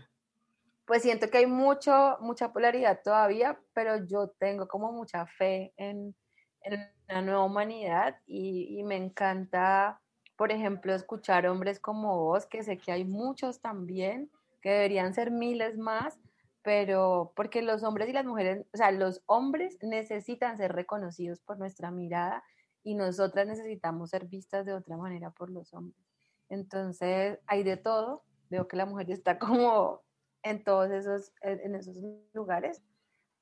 pues 0.87 1.02
siento 1.02 1.30
que 1.30 1.38
hay 1.38 1.47
mucho, 1.47 2.19
mucha 2.21 2.52
polaridad 2.52 3.00
todavía, 3.04 3.61
pero 3.75 4.04
yo 4.07 4.28
tengo 4.38 4.66
como 4.66 4.92
mucha 4.92 5.26
fe 5.26 5.73
en, 5.76 6.14
en 6.62 6.90
la 7.09 7.23
nueva 7.23 7.45
humanidad 7.45 8.16
y, 8.26 8.78
y, 8.78 8.83
me 8.83 8.97
encanta, 8.97 10.00
por 10.37 10.50
ejemplo, 10.50 10.92
escuchar 10.92 11.47
hombres 11.47 11.78
como 11.78 12.19
vos, 12.19 12.47
que 12.47 12.64
sé 12.64 12.78
que 12.78 12.92
hay 12.92 13.04
muchos 13.04 13.61
también, 13.61 14.30
que 14.62 14.71
deberían 14.71 15.14
ser 15.14 15.30
miles 15.30 15.78
más, 15.78 16.19
pero 16.62 17.33
porque 17.37 17.62
los 17.62 17.83
hombres 17.83 18.09
y 18.09 18.12
las 18.12 18.26
mujeres, 18.26 18.66
o 18.73 18.76
sea, 18.76 18.90
los 18.90 19.23
hombres 19.26 19.78
necesitan 19.83 20.57
ser 20.57 20.73
reconocidos 20.73 21.40
por 21.40 21.59
nuestra 21.59 21.90
mirada 21.90 22.42
y 22.83 22.95
nosotras 22.95 23.47
necesitamos 23.47 24.11
ser 24.11 24.26
vistas 24.26 24.66
de 24.66 24.75
otra 24.75 24.97
manera 24.97 25.30
por 25.30 25.50
los 25.50 25.73
hombres. 25.73 26.10
Entonces, 26.50 27.38
hay 27.47 27.62
de 27.62 27.76
todo. 27.78 28.25
Veo 28.50 28.69
que 28.69 28.76
la 28.76 28.85
mujer 28.85 29.11
está 29.11 29.38
como 29.38 30.02
en 30.42 30.62
todos 30.64 30.90
esos, 30.90 31.33
en 31.42 31.75
esos 31.75 31.97
lugares, 32.33 32.83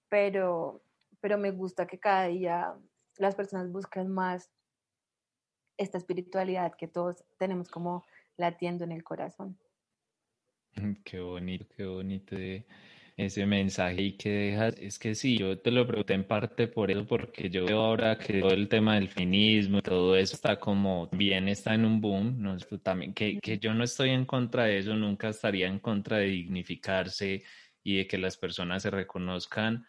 pero, 0.09 0.83
pero 1.21 1.39
me 1.39 1.51
gusta 1.51 1.87
que 1.87 1.99
cada 1.99 2.27
día 2.27 2.75
las 3.17 3.35
personas 3.35 3.71
busquen 3.71 4.09
más 4.09 4.51
esta 5.77 5.97
espiritualidad 5.97 6.75
que 6.77 6.89
todos 6.89 7.25
tenemos 7.39 7.69
como 7.69 8.05
latiendo 8.37 8.85
en 8.85 8.93
el 8.93 9.05
corazón. 9.05 9.59
Qué 11.05 11.21
bonito, 11.21 11.67
qué 11.77 11.87
bonito 11.87 12.37
ese 13.19 13.47
mensaje 13.47 14.01
y 14.01 14.13
que 14.13 14.31
dejas, 14.31 14.77
es 14.79 14.97
que 14.99 15.17
sí, 15.17 15.39
yo 15.39 15.59
te 15.59 15.73
lo 15.73 15.85
pregunté 15.87 16.15
en 16.15 16.23
parte 16.25 16.69
por 16.69 16.89
eso, 16.89 17.05
porque 17.05 17.51
yo 17.51 17.67
veo 17.67 17.81
ahora 17.81 18.17
que 18.17 18.41
todo 18.41 18.53
el 18.53 18.69
tema 18.69 18.95
del 18.95 19.09
feminismo 19.09 19.83
todo 19.83 20.15
eso 20.17 20.37
está 20.37 20.61
como 20.61 21.09
bien, 21.09 21.49
está 21.49 21.75
en 21.75 21.85
un 21.85 22.01
boom, 22.01 22.41
¿no? 22.41 22.57
también, 22.81 23.13
que, 23.15 23.41
que 23.41 23.59
yo 23.59 23.75
no 23.75 23.83
estoy 23.83 24.11
en 24.11 24.25
contra 24.25 24.67
de 24.67 24.79
eso, 24.79 24.95
nunca 24.95 25.31
estaría 25.31 25.67
en 25.67 25.81
contra 25.81 26.19
de 26.19 26.27
dignificarse 26.27 27.43
y 27.83 27.97
de 27.97 28.07
que 28.07 28.19
las 28.19 28.37
personas 28.37 28.85
se 28.85 28.91
reconozcan, 28.91 29.85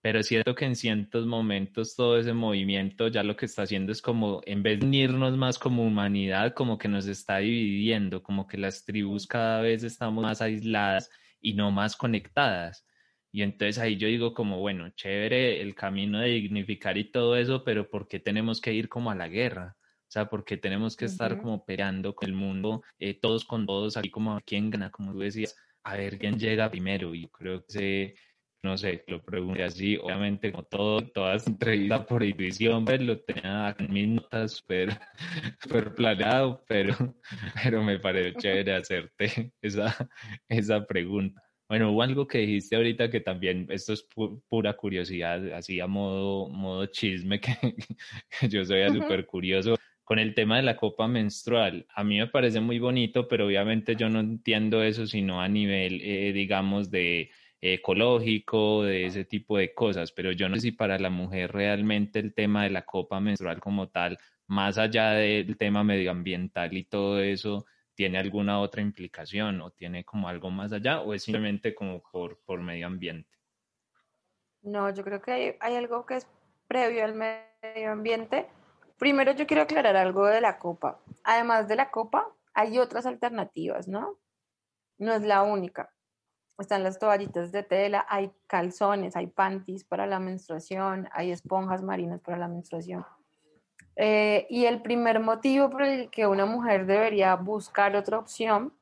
pero 0.00 0.20
es 0.20 0.26
cierto 0.26 0.54
que 0.54 0.64
en 0.64 0.74
ciertos 0.74 1.26
momentos 1.26 1.94
todo 1.94 2.18
ese 2.18 2.32
movimiento 2.32 3.08
ya 3.08 3.22
lo 3.22 3.36
que 3.36 3.44
está 3.44 3.64
haciendo 3.64 3.92
es 3.92 4.00
como, 4.00 4.40
en 4.46 4.62
vez 4.62 4.80
de 4.80 4.86
unirnos 4.86 5.36
más 5.36 5.58
como 5.58 5.84
humanidad, 5.84 6.54
como 6.54 6.78
que 6.78 6.88
nos 6.88 7.06
está 7.08 7.38
dividiendo, 7.38 8.22
como 8.22 8.46
que 8.46 8.56
las 8.56 8.86
tribus 8.86 9.26
cada 9.26 9.60
vez 9.60 9.84
estamos 9.84 10.22
más 10.22 10.40
aisladas 10.40 11.10
y 11.44 11.54
no 11.54 11.70
más 11.70 11.94
conectadas. 11.94 12.86
Y 13.30 13.42
entonces 13.42 13.78
ahí 13.78 13.96
yo 13.96 14.08
digo 14.08 14.32
como, 14.32 14.60
bueno, 14.60 14.88
chévere 14.90 15.60
el 15.60 15.74
camino 15.74 16.20
de 16.20 16.28
dignificar 16.28 16.96
y 16.96 17.10
todo 17.10 17.36
eso, 17.36 17.64
pero 17.64 17.90
¿por 17.90 18.08
qué 18.08 18.18
tenemos 18.18 18.60
que 18.60 18.72
ir 18.72 18.88
como 18.88 19.10
a 19.10 19.14
la 19.14 19.28
guerra? 19.28 19.76
O 19.76 20.10
sea, 20.14 20.30
¿por 20.30 20.44
qué 20.44 20.56
tenemos 20.56 20.96
que 20.96 21.04
estar 21.04 21.36
como 21.40 21.64
peleando 21.64 22.14
con 22.14 22.28
el 22.28 22.34
mundo, 22.34 22.82
eh, 22.98 23.18
todos 23.20 23.44
con 23.44 23.66
todos, 23.66 23.96
aquí 23.96 24.10
como 24.10 24.40
quién 24.46 24.70
gana, 24.70 24.90
como 24.90 25.12
tú 25.12 25.18
decías, 25.18 25.56
a 25.82 25.96
ver 25.96 26.18
quién 26.18 26.38
llega 26.38 26.70
primero. 26.70 27.14
Y 27.14 27.28
creo 27.28 27.64
que, 27.66 28.14
no 28.64 28.78
sé, 28.78 29.04
lo 29.08 29.22
pregunté 29.22 29.62
así, 29.62 29.96
obviamente 29.98 30.50
como 30.50 30.64
todo, 30.64 31.06
todas 31.08 31.46
entrevistas 31.46 32.06
por 32.06 32.22
intuición, 32.22 32.84
pues 32.84 33.00
lo 33.00 33.20
tenía 33.20 33.76
en 33.78 33.92
mis 33.92 34.08
notas 34.08 34.52
súper 34.52 34.98
planeado, 35.96 36.64
pero, 36.66 36.94
pero 37.62 37.82
me 37.82 37.98
pareció 37.98 38.40
chévere 38.40 38.74
hacerte 38.74 39.52
esa, 39.60 40.08
esa 40.48 40.86
pregunta. 40.86 41.42
Bueno, 41.68 41.92
hubo 41.92 42.02
algo 42.02 42.26
que 42.26 42.38
dijiste 42.38 42.76
ahorita 42.76 43.10
que 43.10 43.20
también, 43.20 43.66
esto 43.70 43.92
es 43.92 44.06
pura 44.48 44.74
curiosidad, 44.74 45.52
así 45.52 45.80
a 45.80 45.86
modo, 45.86 46.48
modo 46.48 46.86
chisme, 46.86 47.40
que, 47.40 47.54
yo 48.48 48.64
soy 48.64 48.88
súper 48.92 49.26
curioso 49.26 49.76
con 50.04 50.18
el 50.18 50.34
tema 50.34 50.56
de 50.56 50.62
la 50.62 50.76
copa 50.76 51.06
menstrual. 51.08 51.86
A 51.94 52.04
mí 52.04 52.18
me 52.18 52.26
parece 52.28 52.60
muy 52.60 52.78
bonito, 52.78 53.28
pero 53.28 53.46
obviamente 53.46 53.96
yo 53.96 54.08
no 54.08 54.20
entiendo 54.20 54.82
eso 54.82 55.06
sino 55.06 55.40
a 55.40 55.48
nivel, 55.48 56.00
eh, 56.02 56.32
digamos, 56.32 56.90
de 56.90 57.30
ecológico, 57.72 58.82
de 58.82 59.06
ese 59.06 59.24
tipo 59.24 59.56
de 59.56 59.72
cosas, 59.72 60.12
pero 60.12 60.32
yo 60.32 60.48
no 60.50 60.56
sé 60.56 60.60
si 60.60 60.72
para 60.72 60.98
la 60.98 61.08
mujer 61.08 61.50
realmente 61.52 62.18
el 62.18 62.34
tema 62.34 62.64
de 62.64 62.70
la 62.70 62.84
copa 62.84 63.20
menstrual 63.20 63.58
como 63.58 63.88
tal, 63.88 64.18
más 64.46 64.76
allá 64.76 65.12
del 65.12 65.56
tema 65.56 65.82
medioambiental 65.82 66.76
y 66.76 66.84
todo 66.84 67.20
eso, 67.20 67.64
tiene 67.94 68.18
alguna 68.18 68.60
otra 68.60 68.82
implicación 68.82 69.62
o 69.62 69.70
tiene 69.70 70.04
como 70.04 70.28
algo 70.28 70.50
más 70.50 70.72
allá 70.72 71.00
o 71.00 71.14
es 71.14 71.22
simplemente 71.22 71.74
como 71.74 72.02
por, 72.02 72.38
por 72.44 72.60
medio 72.60 72.86
ambiente. 72.86 73.30
No, 74.60 74.92
yo 74.92 75.02
creo 75.02 75.22
que 75.22 75.32
hay, 75.32 75.56
hay 75.60 75.76
algo 75.76 76.04
que 76.04 76.16
es 76.16 76.26
previo 76.68 77.02
al 77.04 77.14
medio 77.14 77.90
ambiente. 77.90 78.46
Primero 78.98 79.32
yo 79.32 79.46
quiero 79.46 79.62
aclarar 79.62 79.96
algo 79.96 80.26
de 80.26 80.42
la 80.42 80.58
copa. 80.58 81.00
Además 81.22 81.66
de 81.66 81.76
la 81.76 81.90
copa, 81.90 82.28
hay 82.52 82.78
otras 82.78 83.06
alternativas, 83.06 83.88
¿no? 83.88 84.18
No 84.98 85.14
es 85.14 85.22
la 85.22 85.42
única 85.42 85.93
están 86.62 86.82
las 86.82 86.98
toallitas 86.98 87.52
de 87.52 87.62
tela, 87.62 88.06
hay 88.08 88.30
calzones, 88.46 89.16
hay 89.16 89.26
panties 89.26 89.84
para 89.84 90.06
la 90.06 90.20
menstruación, 90.20 91.08
hay 91.12 91.32
esponjas 91.32 91.82
marinas 91.82 92.20
para 92.20 92.38
la 92.38 92.48
menstruación. 92.48 93.04
Eh, 93.96 94.46
y 94.50 94.64
el 94.66 94.82
primer 94.82 95.20
motivo 95.20 95.70
por 95.70 95.82
el 95.82 96.10
que 96.10 96.26
una 96.26 96.46
mujer 96.46 96.86
debería 96.86 97.34
buscar 97.36 97.94
otra 97.96 98.18
opción 98.18 98.72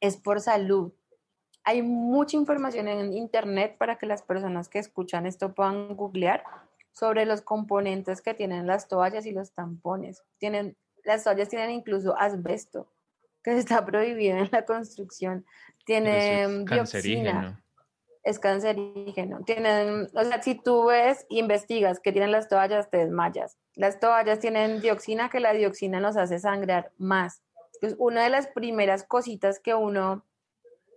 es 0.00 0.16
por 0.16 0.40
salud. 0.40 0.92
Hay 1.64 1.82
mucha 1.82 2.36
información 2.36 2.88
en 2.88 3.12
internet 3.12 3.76
para 3.78 3.96
que 3.96 4.06
las 4.06 4.22
personas 4.22 4.68
que 4.68 4.78
escuchan 4.78 5.26
esto 5.26 5.54
puedan 5.54 5.94
googlear 5.96 6.44
sobre 6.92 7.24
los 7.24 7.40
componentes 7.40 8.20
que 8.20 8.34
tienen 8.34 8.66
las 8.66 8.88
toallas 8.88 9.26
y 9.26 9.32
los 9.32 9.52
tampones. 9.52 10.24
Tienen, 10.38 10.76
las 11.04 11.24
toallas 11.24 11.48
tienen 11.48 11.70
incluso 11.70 12.16
asbesto, 12.18 12.88
que 13.42 13.56
está 13.58 13.84
prohibido 13.84 14.38
en 14.38 14.48
la 14.52 14.64
construcción 14.64 15.44
tiene 15.84 16.44
es 16.44 16.64
dioxina. 16.64 17.58
Es 18.22 18.38
cancerígeno. 18.38 19.40
Tienen, 19.44 20.08
o 20.14 20.24
sea, 20.24 20.40
si 20.42 20.54
tú 20.54 20.86
ves, 20.86 21.26
investigas 21.28 21.98
que 21.98 22.12
tienen 22.12 22.30
las 22.30 22.48
toallas, 22.48 22.88
te 22.88 22.98
desmayas. 22.98 23.58
Las 23.74 23.98
toallas 23.98 24.38
tienen 24.38 24.80
dioxina, 24.80 25.28
que 25.28 25.40
la 25.40 25.52
dioxina 25.52 25.98
nos 25.98 26.16
hace 26.16 26.38
sangrar 26.38 26.92
más. 26.98 27.42
Es 27.80 27.96
una 27.98 28.22
de 28.22 28.30
las 28.30 28.46
primeras 28.46 29.02
cositas 29.02 29.58
que 29.58 29.74
uno 29.74 30.24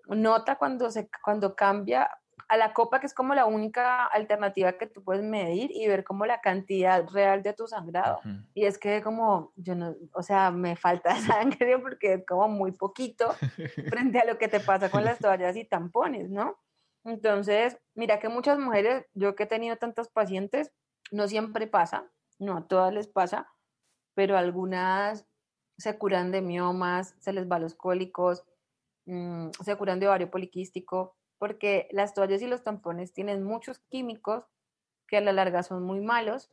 nota 0.07 0.57
cuando, 0.57 0.91
se, 0.91 1.09
cuando 1.23 1.55
cambia 1.55 2.11
a 2.47 2.57
la 2.57 2.73
copa, 2.73 2.99
que 2.99 3.07
es 3.07 3.13
como 3.13 3.33
la 3.33 3.45
única 3.45 4.05
alternativa 4.05 4.73
que 4.73 4.87
tú 4.87 5.03
puedes 5.03 5.23
medir 5.23 5.71
y 5.71 5.87
ver 5.87 6.03
como 6.03 6.25
la 6.25 6.41
cantidad 6.41 7.07
real 7.09 7.41
de 7.43 7.53
tu 7.53 7.67
sangrado. 7.67 8.19
Y 8.53 8.65
es 8.65 8.77
que 8.77 9.01
como, 9.01 9.51
yo 9.55 9.75
no, 9.75 9.95
o 10.13 10.21
sea, 10.21 10.51
me 10.51 10.75
falta 10.75 11.15
sangre 11.21 11.79
porque 11.79 12.13
es 12.13 12.25
como 12.25 12.47
muy 12.47 12.71
poquito 12.71 13.31
frente 13.89 14.19
a 14.19 14.25
lo 14.25 14.37
que 14.37 14.47
te 14.47 14.59
pasa 14.59 14.89
con 14.89 15.03
las 15.03 15.19
toallas 15.19 15.55
y 15.55 15.65
tampones, 15.65 16.29
¿no? 16.29 16.57
Entonces, 17.03 17.77
mira 17.93 18.19
que 18.19 18.29
muchas 18.29 18.57
mujeres, 18.57 19.05
yo 19.13 19.35
que 19.35 19.43
he 19.43 19.47
tenido 19.47 19.77
tantos 19.77 20.09
pacientes, 20.09 20.71
no 21.11 21.27
siempre 21.27 21.67
pasa, 21.67 22.11
no 22.39 22.57
a 22.57 22.67
todas 22.67 22.93
les 22.93 23.07
pasa, 23.07 23.47
pero 24.15 24.37
algunas 24.37 25.27
se 25.77 25.97
curan 25.97 26.31
de 26.31 26.41
miomas, 26.41 27.15
se 27.19 27.33
les 27.33 27.49
va 27.49 27.59
los 27.59 27.75
cólicos, 27.75 28.43
mm, 29.05 29.49
se 29.63 29.75
curan 29.75 29.99
de 29.99 30.07
ovario 30.07 30.31
poliquístico, 30.31 31.15
porque 31.37 31.87
las 31.91 32.13
toallas 32.13 32.41
y 32.41 32.47
los 32.47 32.63
tampones 32.63 33.13
tienen 33.13 33.43
muchos 33.43 33.79
químicos 33.79 34.45
que 35.07 35.17
a 35.17 35.21
la 35.21 35.33
larga 35.33 35.63
son 35.63 35.83
muy 35.83 36.01
malos 36.01 36.51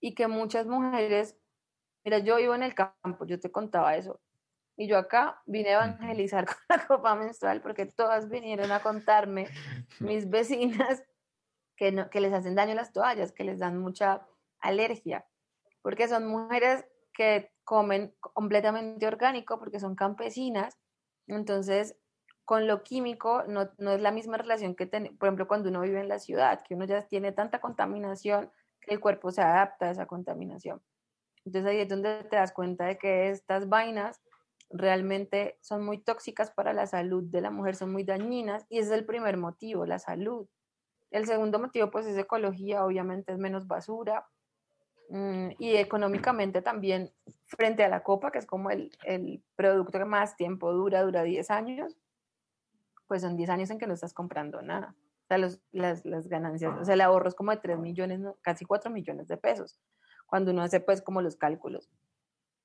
y 0.00 0.14
que 0.14 0.28
muchas 0.28 0.66
mujeres, 0.66 1.36
mira, 2.04 2.18
yo 2.18 2.36
vivo 2.36 2.54
en 2.54 2.62
el 2.62 2.74
campo, 2.74 3.26
yo 3.26 3.40
te 3.40 3.50
contaba 3.50 3.96
eso, 3.96 4.20
y 4.76 4.86
yo 4.88 4.98
acá 4.98 5.42
vine 5.46 5.70
a 5.70 5.84
evangelizar 5.84 6.46
con 6.46 6.56
la 6.68 6.86
copa 6.86 7.14
menstrual 7.14 7.62
porque 7.62 7.86
todas 7.86 8.28
vinieron 8.28 8.70
a 8.72 8.80
contarme, 8.80 9.48
mis 10.00 10.28
vecinas, 10.28 11.02
que, 11.76 11.92
no, 11.92 12.08
que 12.10 12.20
les 12.20 12.32
hacen 12.32 12.54
daño 12.54 12.74
las 12.74 12.92
toallas, 12.92 13.32
que 13.32 13.44
les 13.44 13.58
dan 13.58 13.78
mucha 13.78 14.26
alergia, 14.60 15.26
porque 15.82 16.08
son 16.08 16.26
mujeres 16.26 16.86
que 17.12 17.52
comen 17.64 18.14
completamente 18.20 19.06
orgánico, 19.06 19.58
porque 19.58 19.80
son 19.80 19.94
campesinas, 19.94 20.78
entonces 21.26 21.96
con 22.46 22.68
lo 22.68 22.84
químico 22.84 23.42
no, 23.48 23.68
no 23.76 23.90
es 23.90 24.00
la 24.00 24.12
misma 24.12 24.38
relación 24.38 24.76
que, 24.76 24.86
ten, 24.86 25.16
por 25.18 25.26
ejemplo, 25.26 25.48
cuando 25.48 25.68
uno 25.68 25.80
vive 25.80 26.00
en 26.00 26.08
la 26.08 26.20
ciudad, 26.20 26.62
que 26.62 26.74
uno 26.74 26.84
ya 26.84 27.02
tiene 27.02 27.32
tanta 27.32 27.60
contaminación 27.60 28.50
que 28.80 28.94
el 28.94 29.00
cuerpo 29.00 29.32
se 29.32 29.42
adapta 29.42 29.86
a 29.86 29.90
esa 29.90 30.06
contaminación. 30.06 30.80
Entonces 31.44 31.68
ahí 31.68 31.80
es 31.80 31.88
donde 31.88 32.22
te 32.24 32.36
das 32.36 32.52
cuenta 32.52 32.86
de 32.86 32.98
que 32.98 33.30
estas 33.30 33.68
vainas 33.68 34.22
realmente 34.70 35.58
son 35.60 35.84
muy 35.84 35.98
tóxicas 35.98 36.52
para 36.52 36.72
la 36.72 36.86
salud 36.86 37.24
de 37.24 37.40
la 37.40 37.50
mujer, 37.50 37.74
son 37.74 37.90
muy 37.90 38.04
dañinas 38.04 38.64
y 38.68 38.78
ese 38.78 38.92
es 38.92 38.98
el 39.00 39.06
primer 39.06 39.36
motivo, 39.36 39.84
la 39.84 39.98
salud. 39.98 40.46
El 41.10 41.26
segundo 41.26 41.58
motivo 41.58 41.90
pues 41.90 42.06
es 42.06 42.16
ecología, 42.16 42.84
obviamente 42.84 43.32
es 43.32 43.38
menos 43.38 43.66
basura 43.66 44.24
mm, 45.08 45.50
y 45.58 45.76
económicamente 45.76 46.62
también 46.62 47.12
frente 47.46 47.82
a 47.82 47.88
la 47.88 48.04
copa, 48.04 48.30
que 48.30 48.38
es 48.38 48.46
como 48.46 48.70
el, 48.70 48.92
el 49.04 49.42
producto 49.56 49.98
que 49.98 50.04
más 50.04 50.36
tiempo 50.36 50.72
dura, 50.72 51.02
dura 51.02 51.24
10 51.24 51.50
años, 51.50 51.96
pues 53.06 53.22
son 53.22 53.36
10 53.36 53.50
años 53.50 53.70
en 53.70 53.78
que 53.78 53.86
no 53.86 53.94
estás 53.94 54.12
comprando 54.12 54.62
nada. 54.62 54.94
O 55.24 55.26
sea, 55.26 55.38
los, 55.38 55.60
las, 55.72 56.04
las, 56.04 56.28
ganancias, 56.28 56.72
o 56.80 56.84
sea, 56.84 56.94
el 56.94 57.00
ahorro 57.00 57.28
es 57.28 57.34
como 57.34 57.50
de 57.50 57.56
3 57.56 57.78
millones, 57.78 58.20
casi 58.42 58.64
4 58.64 58.90
millones 58.90 59.26
de 59.28 59.36
pesos, 59.36 59.80
cuando 60.26 60.52
uno 60.52 60.62
hace 60.62 60.80
pues 60.80 61.02
como 61.02 61.20
los 61.20 61.36
cálculos 61.36 61.90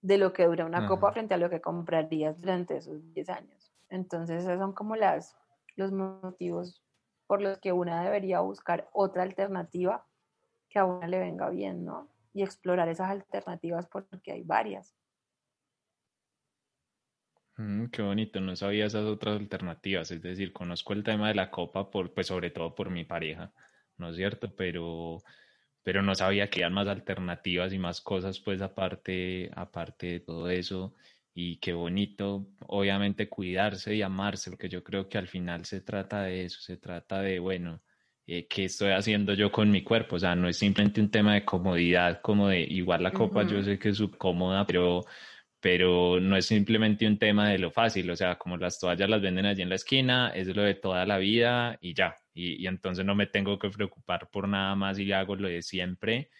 de 0.02 0.18
lo 0.18 0.34
que 0.34 0.46
dura 0.46 0.66
una 0.66 0.88
copa 0.88 1.12
frente 1.12 1.34
a 1.36 1.38
lo 1.38 1.50
que 1.50 1.62
comprarías 1.62 2.40
durante 2.40 2.78
esos 2.78 3.14
10 3.14 3.30
años. 3.30 3.72
Entonces, 3.90 4.44
esos 4.44 4.58
son 4.58 4.74
como 4.74 4.96
las, 4.96 5.36
los 5.76 5.92
motivos 5.92 6.84
por 7.28 7.42
los 7.42 7.60
que 7.60 7.72
una 7.72 8.04
debería 8.04 8.42
buscar 8.42 8.90
otra 8.94 9.24
alternativa 9.24 10.06
que 10.70 10.80
a 10.80 10.86
una 10.86 11.08
le 11.08 11.20
venga 11.20 11.50
bien, 11.50 11.86
¿no? 11.86 12.10
Y 12.34 12.44
explorar 12.44 12.90
esas 12.90 13.10
alternativas 13.10 13.88
porque 13.88 14.32
hay 14.32 14.44
varias. 14.44 14.96
Mm, 17.62 17.88
qué 17.92 18.02
bonito, 18.02 18.42
no 18.42 18.56
sabía 18.56 18.86
esas 18.88 19.06
otras 19.06 19.40
alternativas, 19.40 20.10
es 20.12 20.22
decir, 20.22 20.52
conozco 20.52 20.94
el 20.94 21.04
tema 21.04 21.28
de 21.28 21.36
la 21.36 21.52
copa 21.52 21.92
por, 21.92 22.12
pues 22.14 22.28
sobre 22.28 22.50
todo 22.50 22.74
por 22.74 22.90
mi 22.90 23.04
pareja, 23.06 23.54
¿no 23.98 24.10
es 24.10 24.16
cierto? 24.16 24.56
Pero, 24.56 25.20
pero 25.84 26.02
no 26.02 26.16
sabía 26.16 26.50
que 26.50 26.64
había 26.64 26.74
más 26.76 26.88
alternativas 26.88 27.72
y 27.74 27.78
más 27.80 28.02
cosas, 28.02 28.40
pues 28.40 28.62
aparte, 28.62 29.52
aparte 29.56 30.08
de 30.08 30.20
todo 30.22 30.50
eso. 30.50 30.96
Y 31.34 31.58
qué 31.58 31.74
bonito, 31.74 32.48
obviamente, 32.68 33.30
cuidarse 33.30 33.96
y 33.96 34.02
amarse, 34.02 34.50
porque 34.52 34.70
yo 34.70 34.84
creo 34.84 35.08
que 35.08 35.18
al 35.18 35.28
final 35.28 35.66
se 35.66 35.82
trata 35.82 36.24
de 36.24 36.46
eso, 36.46 36.60
se 36.62 36.78
trata 36.78 37.22
de, 37.22 37.40
bueno, 37.40 37.82
eh, 38.28 38.48
¿qué 38.48 38.66
estoy 38.66 38.92
haciendo 38.92 39.34
yo 39.34 39.52
con 39.52 39.72
mi 39.72 39.84
cuerpo? 39.84 40.16
O 40.18 40.20
sea, 40.20 40.36
no 40.36 40.50
es 40.50 40.58
simplemente 40.58 41.00
un 41.02 41.12
tema 41.12 41.36
de 41.36 41.46
comodidad, 41.46 42.22
como 42.22 42.48
de, 42.50 42.62
igual 42.62 43.04
la 43.04 43.12
copa, 43.12 43.44
yo 43.48 43.64
sé 43.64 43.80
que 43.80 43.90
es 43.90 43.98
subcómoda, 43.98 44.66
pero 44.66 45.06
pero 45.62 46.20
no 46.20 46.36
es 46.36 46.48
simplemente 46.48 47.06
un 47.06 47.20
tema 47.20 47.50
de 47.50 47.60
lo 47.60 47.72
fácil, 47.72 48.10
o 48.10 48.16
sea, 48.16 48.38
como 48.38 48.58
las 48.58 48.80
toallas 48.80 49.10
las 49.10 49.22
venden 49.22 49.46
allí 49.46 49.62
en 49.62 49.70
la 49.70 49.76
esquina, 49.76 50.32
es 50.34 50.48
lo 50.48 50.64
de 50.64 50.74
toda 50.74 51.06
la 51.06 51.20
vida 51.20 51.78
y 51.82 51.94
ya, 51.94 52.16
y, 52.34 52.66
entonces 52.68 53.06
no 53.06 53.14
me 53.16 53.28
tengo 53.28 53.60
que 53.60 53.70
preocupar 53.70 54.30
por 54.32 54.48
nada 54.48 54.76
más 54.76 54.98
y 55.00 55.12
hago 55.12 55.36
lo 55.36 55.48
de 55.48 55.62
siempre. 55.62 56.32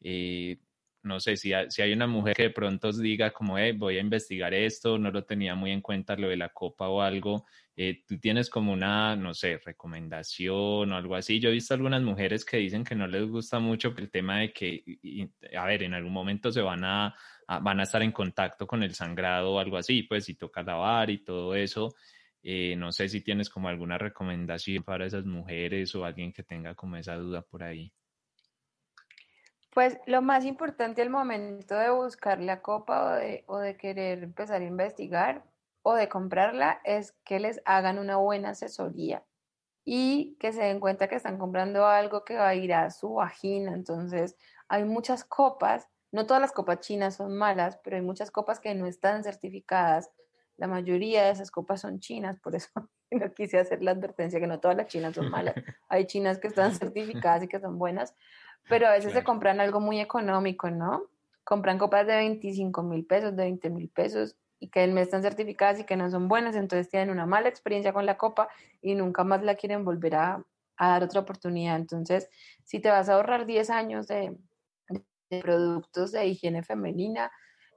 Eh, 0.00 0.58
no 1.04 1.20
sé, 1.20 1.36
si, 1.36 1.52
si 1.68 1.82
hay 1.82 1.92
una 1.92 2.08
mujer 2.08 2.34
que 2.36 2.44
de 2.44 2.50
pronto 2.50 2.88
os 2.88 2.98
diga 2.98 3.30
como, 3.30 3.56
eh, 3.58 3.72
voy 3.72 3.98
a 3.98 4.00
investigar 4.00 4.52
esto, 4.52 4.98
no 4.98 5.12
lo 5.12 5.24
tenía 5.24 5.54
muy 5.54 5.70
en 5.70 5.80
cuenta 5.80 6.16
lo 6.16 6.28
de 6.28 6.36
la 6.36 6.48
copa 6.48 6.88
o 6.88 7.00
algo, 7.00 7.46
eh, 7.76 8.02
tú 8.08 8.18
tienes 8.18 8.50
como 8.50 8.72
una, 8.72 9.14
no 9.14 9.32
sé, 9.32 9.58
recomendación 9.64 10.92
o 10.92 10.96
algo 10.96 11.14
así. 11.14 11.38
Yo 11.38 11.50
he 11.50 11.52
visto 11.52 11.74
algunas 11.74 12.02
mujeres 12.02 12.44
que 12.44 12.56
dicen 12.56 12.82
que 12.84 12.96
no 12.96 13.06
les 13.06 13.24
gusta 13.28 13.60
mucho 13.60 13.94
el 13.96 14.10
tema 14.10 14.40
de 14.40 14.52
que, 14.52 14.82
a 15.56 15.66
ver, 15.66 15.84
en 15.84 15.94
algún 15.94 16.12
momento 16.12 16.50
se 16.50 16.62
van 16.62 16.84
a 16.84 17.14
van 17.46 17.80
a 17.80 17.84
estar 17.84 18.02
en 18.02 18.12
contacto 18.12 18.66
con 18.66 18.82
el 18.82 18.94
sangrado 18.94 19.54
o 19.54 19.58
algo 19.58 19.76
así, 19.76 20.02
pues 20.02 20.24
si 20.24 20.34
toca 20.34 20.62
lavar 20.62 21.10
y 21.10 21.22
todo 21.22 21.54
eso. 21.54 21.94
Eh, 22.42 22.76
no 22.76 22.92
sé 22.92 23.08
si 23.08 23.22
tienes 23.22 23.50
como 23.50 23.68
alguna 23.68 23.98
recomendación 23.98 24.84
para 24.84 25.06
esas 25.06 25.24
mujeres 25.24 25.94
o 25.94 26.04
alguien 26.04 26.32
que 26.32 26.42
tenga 26.42 26.74
como 26.74 26.96
esa 26.96 27.16
duda 27.16 27.42
por 27.42 27.62
ahí. 27.62 27.92
Pues 29.74 29.98
lo 30.06 30.22
más 30.22 30.44
importante 30.44 31.02
al 31.02 31.10
momento 31.10 31.76
de 31.76 31.90
buscar 31.90 32.40
la 32.40 32.62
copa 32.62 33.04
o 33.04 33.10
de, 33.16 33.44
o 33.46 33.58
de 33.58 33.76
querer 33.76 34.22
empezar 34.22 34.62
a 34.62 34.64
investigar 34.64 35.44
o 35.82 35.94
de 35.94 36.08
comprarla 36.08 36.80
es 36.84 37.12
que 37.24 37.40
les 37.40 37.60
hagan 37.64 37.98
una 37.98 38.16
buena 38.16 38.50
asesoría 38.50 39.22
y 39.84 40.36
que 40.40 40.52
se 40.52 40.62
den 40.62 40.80
cuenta 40.80 41.08
que 41.08 41.14
están 41.14 41.38
comprando 41.38 41.86
algo 41.86 42.24
que 42.24 42.36
va 42.36 42.48
a 42.48 42.54
ir 42.54 42.74
a 42.74 42.90
su 42.90 43.14
vagina. 43.14 43.72
Entonces, 43.72 44.36
hay 44.68 44.84
muchas 44.84 45.24
copas 45.24 45.88
no 46.12 46.26
todas 46.26 46.40
las 46.40 46.52
copas 46.52 46.80
chinas 46.80 47.16
son 47.16 47.36
malas, 47.36 47.78
pero 47.82 47.96
hay 47.96 48.02
muchas 48.02 48.30
copas 48.30 48.60
que 48.60 48.74
no 48.74 48.86
están 48.86 49.24
certificadas. 49.24 50.10
La 50.56 50.66
mayoría 50.66 51.24
de 51.24 51.30
esas 51.30 51.50
copas 51.50 51.80
son 51.80 52.00
chinas, 52.00 52.38
por 52.40 52.54
eso 52.54 52.68
no 53.10 53.34
quise 53.34 53.58
hacer 53.58 53.82
la 53.82 53.92
advertencia 53.92 54.40
que 54.40 54.46
no 54.46 54.60
todas 54.60 54.76
las 54.76 54.86
chinas 54.86 55.14
son 55.14 55.30
malas. 55.30 55.54
Hay 55.88 56.06
chinas 56.06 56.38
que 56.38 56.48
están 56.48 56.74
certificadas 56.74 57.42
y 57.42 57.48
que 57.48 57.60
son 57.60 57.78
buenas, 57.78 58.14
pero 58.68 58.86
a 58.86 58.92
veces 58.92 59.12
se 59.12 59.22
compran 59.22 59.60
algo 59.60 59.80
muy 59.80 60.00
económico, 60.00 60.70
¿no? 60.70 61.04
Compran 61.44 61.78
copas 61.78 62.06
de 62.06 62.16
25 62.16 62.82
mil 62.82 63.06
pesos, 63.06 63.36
de 63.36 63.44
20 63.44 63.70
mil 63.70 63.88
pesos 63.88 64.36
y 64.58 64.70
que 64.70 64.86
no 64.86 65.00
están 65.00 65.22
certificadas 65.22 65.78
y 65.80 65.84
que 65.84 65.96
no 65.96 66.10
son 66.10 66.28
buenas, 66.28 66.56
entonces 66.56 66.88
tienen 66.88 67.10
una 67.10 67.26
mala 67.26 67.48
experiencia 67.48 67.92
con 67.92 68.06
la 68.06 68.16
copa 68.16 68.48
y 68.80 68.94
nunca 68.94 69.22
más 69.22 69.42
la 69.42 69.54
quieren 69.54 69.84
volver 69.84 70.14
a, 70.14 70.42
a 70.78 70.88
dar 70.88 71.04
otra 71.04 71.20
oportunidad. 71.20 71.76
Entonces, 71.76 72.30
si 72.64 72.80
te 72.80 72.90
vas 72.90 73.08
a 73.08 73.14
ahorrar 73.14 73.46
10 73.46 73.70
años 73.70 74.08
de, 74.08 74.34
de 75.30 75.40
productos 75.40 76.12
de 76.12 76.26
higiene 76.26 76.62
femenina. 76.62 77.30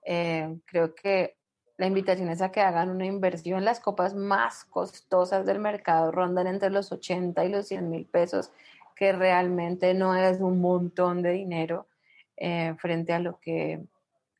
Eh, 0.05 0.57
creo 0.65 0.95
que 0.95 1.37
la 1.77 1.87
invitación 1.87 2.29
es 2.29 2.41
a 2.41 2.51
que 2.51 2.61
hagan 2.61 2.89
una 2.89 3.05
inversión. 3.05 3.63
Las 3.63 3.79
copas 3.79 4.13
más 4.13 4.65
costosas 4.65 5.45
del 5.45 5.59
mercado 5.59 6.11
rondan 6.11 6.47
entre 6.47 6.69
los 6.69 6.91
80 6.91 7.45
y 7.45 7.49
los 7.49 7.67
100 7.67 7.89
mil 7.89 8.05
pesos, 8.05 8.51
que 8.95 9.13
realmente 9.13 9.93
no 9.93 10.15
es 10.15 10.41
un 10.41 10.59
montón 10.59 11.21
de 11.21 11.31
dinero 11.31 11.87
eh, 12.35 12.75
frente 12.79 13.13
a 13.13 13.19
lo, 13.19 13.39
que, 13.39 13.81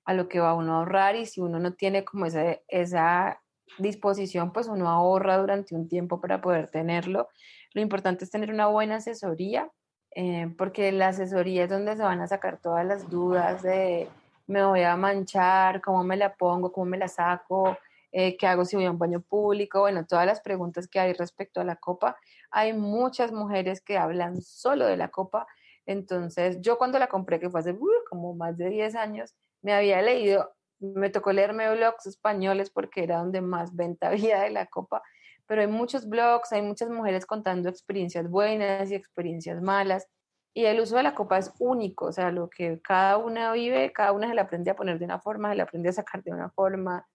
a 0.05 0.13
lo 0.13 0.27
que 0.27 0.41
va 0.41 0.53
uno 0.53 0.73
a 0.73 0.77
ahorrar. 0.79 1.15
Y 1.15 1.25
si 1.25 1.39
uno 1.39 1.59
no 1.59 1.73
tiene 1.73 2.03
como 2.03 2.25
esa, 2.25 2.59
esa 2.67 3.41
disposición, 3.77 4.51
pues 4.51 4.67
uno 4.67 4.89
ahorra 4.89 5.37
durante 5.37 5.75
un 5.75 5.87
tiempo 5.87 6.19
para 6.19 6.41
poder 6.41 6.69
tenerlo. 6.69 7.29
Lo 7.73 7.81
importante 7.81 8.25
es 8.25 8.31
tener 8.31 8.51
una 8.51 8.67
buena 8.67 8.95
asesoría 8.95 9.71
eh, 10.11 10.53
porque 10.57 10.91
la 10.91 11.09
asesoría 11.09 11.63
es 11.63 11.69
donde 11.69 11.95
se 11.95 12.03
van 12.03 12.21
a 12.21 12.27
sacar 12.27 12.57
todas 12.57 12.85
las 12.85 13.09
dudas 13.09 13.61
de 13.61 14.09
me 14.47 14.65
voy 14.65 14.81
a 14.81 14.95
manchar, 14.97 15.79
cómo 15.79 16.03
me 16.03 16.17
la 16.17 16.33
pongo, 16.33 16.71
cómo 16.71 16.85
me 16.85 16.97
la 16.97 17.07
saco, 17.07 17.77
eh, 18.11 18.35
qué 18.35 18.47
hago 18.47 18.65
si 18.65 18.75
voy 18.75 18.85
a 18.85 18.91
un 18.91 18.97
baño 18.97 19.21
público, 19.21 19.81
bueno, 19.81 20.05
todas 20.07 20.25
las 20.25 20.41
preguntas 20.41 20.87
que 20.87 20.99
hay 20.99 21.13
respecto 21.13 21.61
a 21.61 21.63
la 21.63 21.75
copa. 21.75 22.17
Hay 22.49 22.73
muchas 22.73 23.31
mujeres 23.31 23.81
que 23.81 23.99
hablan 23.99 24.41
solo 24.41 24.87
de 24.87 24.97
la 24.97 25.09
copa, 25.09 25.47
entonces 25.85 26.59
yo 26.61 26.79
cuando 26.79 26.97
la 26.97 27.07
compré, 27.07 27.39
que 27.39 27.49
fue 27.49 27.59
hace 27.59 27.73
uh, 27.73 27.87
como 28.09 28.33
más 28.33 28.57
de 28.57 28.69
10 28.69 28.95
años, 28.95 29.35
me 29.61 29.73
había 29.73 30.01
leído, 30.01 30.51
me 30.79 31.11
tocó 31.11 31.31
leerme 31.31 31.71
blogs 31.75 32.07
españoles 32.07 32.71
porque 32.71 33.03
era 33.03 33.17
donde 33.19 33.41
más 33.41 33.75
venta 33.75 34.07
había 34.09 34.41
de 34.41 34.49
la 34.49 34.65
copa 34.65 35.03
pero 35.49 35.61
hay 35.61 35.67
muchos 35.67 36.07
blogs, 36.07 36.51
hay 36.51 36.61
muchas 36.61 36.91
mujeres 36.91 37.25
contando 37.25 37.69
experiencias 37.69 38.29
buenas 38.29 38.91
y 38.91 38.93
experiencias 38.93 39.59
malas. 39.63 40.07
Y 40.53 40.65
el 40.65 40.79
uso 40.79 40.95
de 40.95 41.01
la 41.01 41.15
copa 41.15 41.39
es 41.39 41.51
único, 41.57 42.05
o 42.05 42.11
sea, 42.11 42.31
lo 42.31 42.51
que 42.51 42.79
cada 42.83 43.17
una 43.17 43.51
vive, 43.53 43.91
cada 43.91 44.11
una 44.11 44.29
se 44.29 44.35
la 44.35 44.43
aprende 44.43 44.69
a 44.69 44.75
poner 44.75 44.99
de 44.99 45.05
una 45.05 45.19
forma, 45.19 45.49
se 45.49 45.55
la 45.55 45.63
aprende 45.63 45.89
a 45.89 45.93
sacar 45.93 46.21
de 46.21 46.31
una 46.33 46.51
forma. 46.51 47.07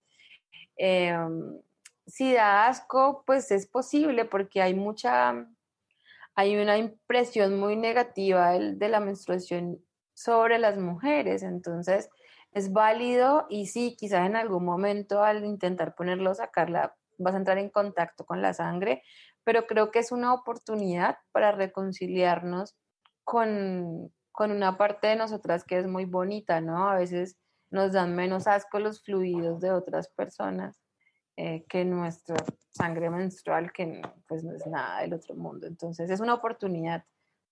Em, 0.76 1.60
si 2.08 2.32
da 2.34 2.66
asco, 2.66 3.22
pues 3.24 3.52
es 3.52 3.68
posible 3.68 4.24
porque 4.24 4.60
hay 4.60 4.74
mucha, 4.74 5.46
hay 6.34 6.56
una 6.56 6.76
impresión 6.76 7.60
muy 7.60 7.76
negativa 7.76 8.58
de 8.58 8.88
la 8.88 8.98
menstruación 8.98 9.78
sobre 10.12 10.58
las 10.58 10.76
mujeres. 10.76 11.44
Entonces, 11.44 12.10
es 12.50 12.72
válido 12.72 13.46
y 13.48 13.66
sí, 13.68 13.94
quizás 13.96 14.26
en 14.26 14.34
algún 14.34 14.64
momento 14.64 15.22
al 15.22 15.44
intentar 15.44 15.94
ponerlo, 15.94 16.34
sacarla, 16.34 16.96
vas 17.18 17.34
a 17.34 17.38
entrar 17.38 17.58
en 17.58 17.70
contacto 17.70 18.24
con 18.24 18.42
la 18.42 18.54
sangre, 18.54 19.02
pero 19.44 19.66
creo 19.66 19.90
que 19.90 19.98
es 19.98 20.12
una 20.12 20.32
oportunidad 20.34 21.18
para 21.32 21.52
reconciliarnos 21.52 22.76
con, 23.24 24.12
con 24.32 24.50
una 24.50 24.76
parte 24.76 25.08
de 25.08 25.16
nosotras 25.16 25.64
que 25.64 25.78
es 25.78 25.86
muy 25.86 26.04
bonita, 26.04 26.60
¿no? 26.60 26.88
A 26.88 26.96
veces 26.96 27.36
nos 27.70 27.92
dan 27.92 28.14
menos 28.14 28.46
asco 28.46 28.78
los 28.78 29.02
fluidos 29.02 29.60
de 29.60 29.72
otras 29.72 30.08
personas 30.08 30.80
eh, 31.36 31.64
que 31.68 31.84
nuestra 31.84 32.36
sangre 32.70 33.10
menstrual, 33.10 33.72
que 33.72 34.00
pues 34.28 34.44
no 34.44 34.54
es 34.54 34.64
nada 34.66 35.00
del 35.00 35.14
otro 35.14 35.34
mundo. 35.34 35.66
Entonces 35.66 36.08
es 36.10 36.20
una 36.20 36.34
oportunidad 36.34 37.04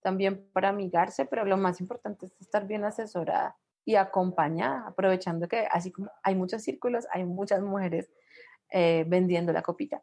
también 0.03 0.49
para 0.53 0.69
amigarse, 0.69 1.25
pero 1.25 1.45
lo 1.45 1.57
más 1.57 1.81
importante 1.81 2.27
es 2.27 2.41
estar 2.41 2.67
bien 2.67 2.85
asesorada 2.85 3.57
y 3.85 3.97
acompañada, 3.97 4.87
aprovechando 4.87 5.49
que 5.49 5.67
así 5.71 5.91
como 5.91 6.11
hay 6.23 6.37
muchos 6.37 6.63
círculos, 6.63 7.07
hay 7.11 7.25
muchas 7.25 7.61
mujeres 7.63 8.09
eh, 8.73 9.05
vendiendo 9.07 9.53
la 9.53 9.63
copita. 9.63 10.03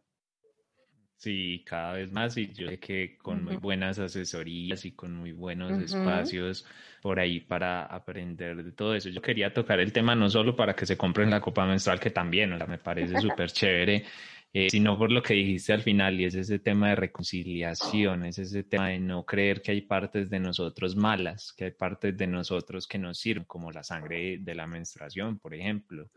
Sí, 1.19 1.65
cada 1.65 1.93
vez 1.93 2.13
más 2.13 2.37
y 2.37 2.47
yo 2.53 2.69
sé 2.69 2.79
que 2.79 3.17
con 3.17 3.43
muy 3.43 3.57
buenas 3.57 3.99
asesorías 3.99 4.85
y 4.85 4.93
con 4.93 5.17
muy 5.17 5.33
buenos 5.33 5.77
espacios 5.77 6.65
por 7.01 7.19
ahí 7.19 7.41
para 7.41 7.83
aprender 7.83 8.63
de 8.63 8.71
todo 8.71 8.95
eso. 8.95 9.09
Yo 9.09 9.21
quería 9.21 9.53
tocar 9.53 9.81
el 9.81 9.91
tema 9.91 10.15
no 10.15 10.29
solo 10.29 10.55
para 10.55 10.73
que 10.73 10.85
se 10.85 10.95
compren 10.95 11.29
la 11.29 11.41
copa 11.41 11.65
menstrual, 11.65 11.99
que 11.99 12.11
también, 12.11 12.53
o 12.53 12.57
sea, 12.57 12.67
me 12.67 12.77
parece 12.77 13.17
súper 13.19 13.51
chévere, 13.51 14.05
eh, 14.51 14.69
sino 14.71 14.97
por 14.97 15.11
lo 15.11 15.21
que 15.21 15.35
dijiste 15.35 15.73
al 15.73 15.83
final 15.83 16.19
y 16.19 16.25
es 16.25 16.33
ese 16.33 16.57
tema 16.57 16.89
de 16.89 16.95
reconciliación, 16.95 18.25
es 18.25 18.39
ese 18.39 18.63
tema 18.63 18.89
de 18.89 18.99
no 18.99 19.23
creer 19.23 19.61
que 19.61 19.71
hay 19.71 19.81
partes 19.81 20.29
de 20.29 20.39
nosotros 20.39 20.95
malas, 20.95 21.53
que 21.53 21.65
hay 21.65 21.71
partes 21.71 22.17
de 22.17 22.25
nosotros 22.25 22.87
que 22.87 22.97
nos 22.97 23.19
sirven, 23.19 23.45
como 23.45 23.71
la 23.71 23.83
sangre 23.83 24.39
de 24.39 24.55
la 24.55 24.65
menstruación, 24.65 25.37
por 25.37 25.53
ejemplo. 25.53 26.09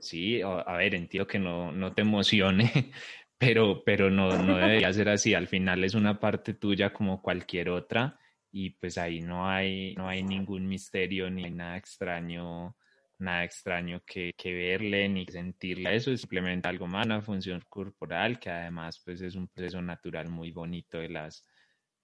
Sí, 0.00 0.40
a 0.42 0.76
ver, 0.76 0.94
entiendo 0.94 1.26
que 1.26 1.38
no, 1.38 1.70
no 1.70 1.92
te 1.92 2.00
emocione, 2.00 2.70
pero, 3.38 3.82
pero 3.84 4.10
no, 4.10 4.30
no 4.42 4.56
debería 4.56 4.90
ser 4.94 5.10
así. 5.10 5.34
Al 5.34 5.46
final 5.46 5.84
es 5.84 5.94
una 5.94 6.18
parte 6.18 6.54
tuya 6.54 6.94
como 6.94 7.20
cualquier 7.20 7.68
otra 7.68 8.18
y 8.50 8.70
pues 8.70 8.96
ahí 8.96 9.20
no 9.20 9.50
hay, 9.50 9.94
no 9.96 10.08
hay 10.08 10.22
ningún 10.22 10.66
misterio 10.66 11.28
ni 11.28 11.50
nada 11.50 11.76
extraño, 11.76 12.74
nada 13.18 13.44
extraño 13.44 14.02
que, 14.04 14.32
que 14.36 14.52
verle 14.52 15.08
ni 15.08 15.26
sentirle. 15.26 15.94
Eso 15.94 16.12
es 16.12 16.20
simplemente 16.20 16.68
algo 16.68 16.86
más, 16.86 17.06
una 17.06 17.22
función 17.22 17.62
corporal 17.68 18.38
que 18.38 18.50
además 18.50 19.00
pues 19.04 19.20
es 19.20 19.34
un 19.34 19.48
proceso 19.48 19.80
natural 19.82 20.28
muy 20.28 20.50
bonito 20.52 20.98
de 20.98 21.08
las, 21.08 21.44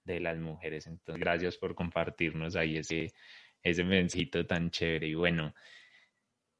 de 0.05 0.21
las 0.21 0.39
mujeres. 0.39 0.87
Entonces, 0.87 1.21
gracias 1.21 1.57
por 1.59 1.75
compartirnos 1.75 2.57
ahí 2.57 2.79
ese, 2.79 3.13
ese 3.63 3.85
mensajito 3.85 4.47
tan 4.47 4.71
chévere. 4.71 5.09
Y 5.09 5.15
bueno, 5.15 5.55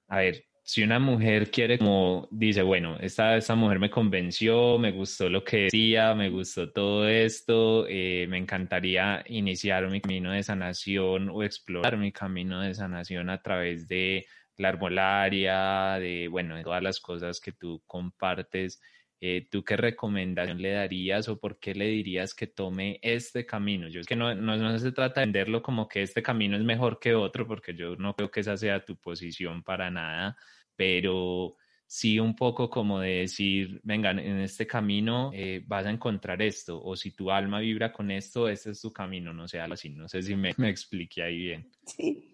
a 0.09 0.19
ver, 0.19 0.45
si 0.65 0.83
una 0.83 0.99
mujer 0.99 1.51
quiere 1.51 1.79
como 1.79 2.29
dice, 2.31 2.63
bueno, 2.63 2.97
esta, 3.01 3.37
esta 3.37 3.55
mujer 3.55 3.81
me 3.81 3.91
convenció, 3.91 4.79
me 4.79 4.93
gustó 4.93 5.29
lo 5.29 5.43
que 5.43 5.65
decía, 5.65 6.15
me 6.15 6.31
gustó 6.31 6.71
todo 6.71 7.09
esto, 7.09 7.87
eh, 7.89 8.27
me 8.29 8.39
encantaría 8.39 9.25
iniciar 9.27 9.91
mi 9.91 10.01
camino 10.01 10.33
de 10.33 10.43
sanación 10.43 11.31
o 11.31 11.43
explorar 11.43 11.97
mi 11.97 12.13
camino 12.13 12.61
de 12.61 12.75
sanación 12.75 13.29
a 13.29 13.43
través 13.43 13.89
de 13.89 14.25
la 14.57 14.69
arbolaria, 14.69 15.99
de, 15.99 16.29
bueno, 16.29 16.57
de 16.57 16.63
todas 16.63 16.83
las 16.83 17.01
cosas 17.01 17.41
que 17.41 17.53
tú 17.53 17.83
compartes. 17.87 18.81
Eh, 19.25 19.47
¿Tú 19.49 19.63
qué 19.63 19.77
recomendación 19.77 20.61
le 20.61 20.73
darías 20.73 21.29
o 21.29 21.39
por 21.39 21.61
qué 21.61 21.77
le 21.77 21.87
dirías 21.87 22.35
que 22.35 22.49
tome 22.49 22.99
este 23.03 23.47
camino? 23.47 23.87
Yo 23.87 24.01
es 24.01 24.07
que 24.09 24.17
no, 24.17 24.35
no, 24.35 24.57
no, 24.57 24.77
se 24.81 24.91
trata 24.91 25.21
de 25.21 25.27
venderlo 25.27 25.63
como 25.63 25.87
que 25.87 26.03
este 26.03 26.25
camino 26.25 26.57
es 26.57 26.65
mejor 26.65 26.99
que 26.99 27.15
otro, 27.15 27.47
porque 27.47 27.73
yo 27.73 27.95
no 27.95 28.17
creo 28.17 28.33
que 28.33 28.41
esa 28.41 28.57
sea 28.57 28.85
tu 28.85 28.97
posición 28.97 29.63
para 29.63 29.93
nada, 29.93 30.37
pero 30.75 31.57
sí 31.87 32.19
un 32.19 32.35
poco 32.35 32.69
como 32.69 32.99
de 32.99 33.21
decir, 33.21 33.81
vengan, 33.85 34.19
en 34.19 34.41
este 34.41 34.67
camino 34.67 35.31
eh, 35.33 35.63
vas 35.69 35.87
a 35.87 35.91
encontrar 35.91 36.43
esto, 36.43 36.83
o 36.83 36.97
si 36.97 37.13
tu 37.13 37.31
alma 37.31 37.61
vibra 37.61 37.93
con 37.93 38.11
esto, 38.11 38.49
este 38.49 38.71
es 38.71 38.81
tu 38.81 38.93
camino, 38.93 39.33
no 39.33 39.47
sé, 39.47 39.61
así, 39.61 39.89
no 39.91 40.09
sé 40.09 40.21
si 40.25 40.35
me, 40.35 40.53
me 40.59 40.69
expliqué 40.69 41.23
ahí 41.23 41.39
bien. 41.39 41.71
Sí. 41.87 42.29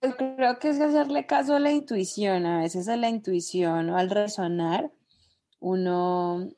Pues 0.00 0.16
creo 0.16 0.58
que 0.58 0.68
es 0.68 0.80
hacerle 0.82 1.24
caso 1.24 1.56
a 1.56 1.60
la 1.60 1.72
intuición, 1.72 2.44
a 2.44 2.60
veces 2.60 2.88
a 2.88 2.98
la 2.98 3.08
intuición 3.08 3.88
o 3.88 3.96
al 3.96 4.10
resonar 4.10 4.90
uno, 5.62 6.48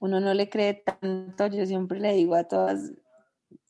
uno 0.00 0.20
no 0.20 0.34
le 0.34 0.48
cree 0.48 0.74
tanto, 0.74 1.46
yo 1.48 1.66
siempre 1.66 2.00
le 2.00 2.14
digo 2.14 2.34
a 2.34 2.44
todas, 2.44 2.92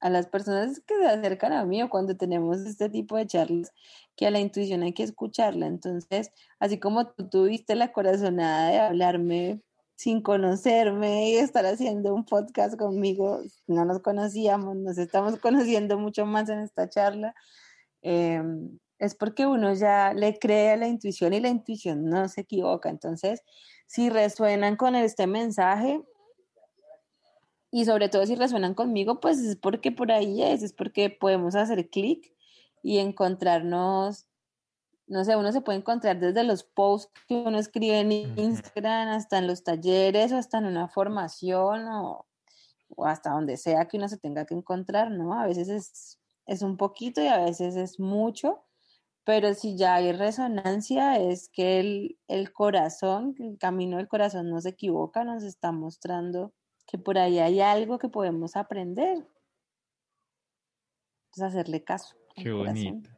a 0.01 0.09
las 0.09 0.29
personas 0.29 0.81
que 0.87 0.97
se 0.97 1.07
acercan 1.07 1.53
a 1.53 1.65
mí 1.65 1.83
o 1.83 1.91
cuando 1.91 2.17
tenemos 2.17 2.61
este 2.61 2.89
tipo 2.89 3.17
de 3.17 3.27
charlas, 3.27 3.73
que 4.17 4.27
a 4.27 4.31
la 4.31 4.39
intuición 4.39 4.85
hay 4.85 4.93
que 4.93 5.03
escucharla. 5.03 5.67
Entonces, 5.67 6.31
así 6.61 6.79
como 6.79 7.09
tú 7.09 7.29
tuviste 7.29 7.75
la 7.75 7.93
corazonada 7.93 8.71
de 8.71 8.79
hablarme 8.79 9.63
sin 9.97 10.23
conocerme 10.23 11.31
y 11.31 11.37
estar 11.37 11.67
haciendo 11.67 12.15
un 12.15 12.25
podcast 12.25 12.77
conmigo, 12.79 13.41
no 13.67 13.85
nos 13.85 14.01
conocíamos, 14.01 14.77
nos 14.77 14.97
estamos 14.99 15.39
conociendo 15.41 15.99
mucho 15.99 16.25
más 16.25 16.49
en 16.49 16.61
esta 16.61 16.89
charla, 16.89 17.35
em, 18.03 18.79
es 19.05 19.15
porque 19.15 19.47
uno 19.47 19.75
ya 19.75 20.13
le 20.15 20.39
cree 20.39 20.73
a 20.73 20.77
la 20.77 20.89
intuición 20.89 21.33
y 21.33 21.41
la 21.41 21.49
intuición 21.49 22.09
no 22.09 22.29
se 22.29 22.43
equivoca. 22.43 22.89
Entonces, 22.89 23.43
si 23.87 24.11
resuenan 24.11 24.77
con 24.77 24.97
este 24.97 25.27
mensaje 25.27 26.03
y 27.71 27.85
sobre 27.85 28.09
todo 28.09 28.25
si 28.27 28.35
resuenan 28.35 28.75
conmigo, 28.75 29.21
pues 29.21 29.39
es 29.39 29.57
porque 29.57 29.93
por 29.93 30.13
ahí 30.13 30.43
es, 30.43 30.63
es 30.63 30.73
porque 30.73 31.11
podemos 31.11 31.55
hacer 31.55 31.91
clic 31.91 32.33
y 32.83 32.99
encontrarnos, 32.99 34.27
no 35.07 35.25
sé, 35.25 35.37
uno 35.37 35.53
se 35.53 35.61
puede 35.61 35.79
encontrar 35.79 36.19
desde 36.19 36.45
los 36.45 36.65
posts 36.65 37.13
que 37.29 37.35
uno 37.35 37.59
escribe 37.59 38.01
en 38.01 38.13
Instagram 38.13 39.09
hasta 39.09 39.39
en 39.39 39.47
los 39.47 39.65
talleres 39.65 40.33
o 40.33 40.37
hasta 40.37 40.59
en 40.59 40.67
una 40.67 40.89
formación 40.89 41.89
o, 41.89 42.27
o 42.97 43.07
hasta 43.07 43.31
donde 43.31 43.57
sea 43.57 43.87
que 43.87 43.97
uno 43.97 44.09
se 44.09 44.19
tenga 44.19 44.47
que 44.47 44.55
encontrar, 44.55 45.11
¿no? 45.11 45.39
A 45.39 45.47
veces 45.47 45.69
es, 45.69 46.19
es 46.47 46.63
un 46.63 46.77
poquito 46.77 47.23
y 47.23 47.27
a 47.27 47.39
veces 47.39 47.77
es 47.77 47.99
mucho 47.99 48.64
pero 49.25 49.55
si 49.55 49.77
ya 49.77 49.97
hay 49.97 50.13
resonancia, 50.13 51.19
es 51.19 51.49
que 51.49 51.81
el, 51.81 52.19
el, 52.29 52.53
corazón, 52.53 53.35
el 53.39 53.59
camino 53.59 53.97
del 53.97 54.09
corazón 54.09 54.51
no 54.51 54.61
se 54.61 54.71
equivoca, 54.71 55.25
nos 55.25 55.43
está 55.43 55.73
mostrando 55.73 56.53
que 56.87 56.99
por 56.99 57.19
ahí 57.19 57.39
hay 57.39 57.61
algo 57.61 57.99
que 57.99 58.09
podemos 58.09 58.57
aprender. 58.57 59.27
Entonces, 61.27 61.43
hacerle 61.43 61.83
caso. 61.83 62.15
Qué 62.37 62.53
bonito. 62.53 63.11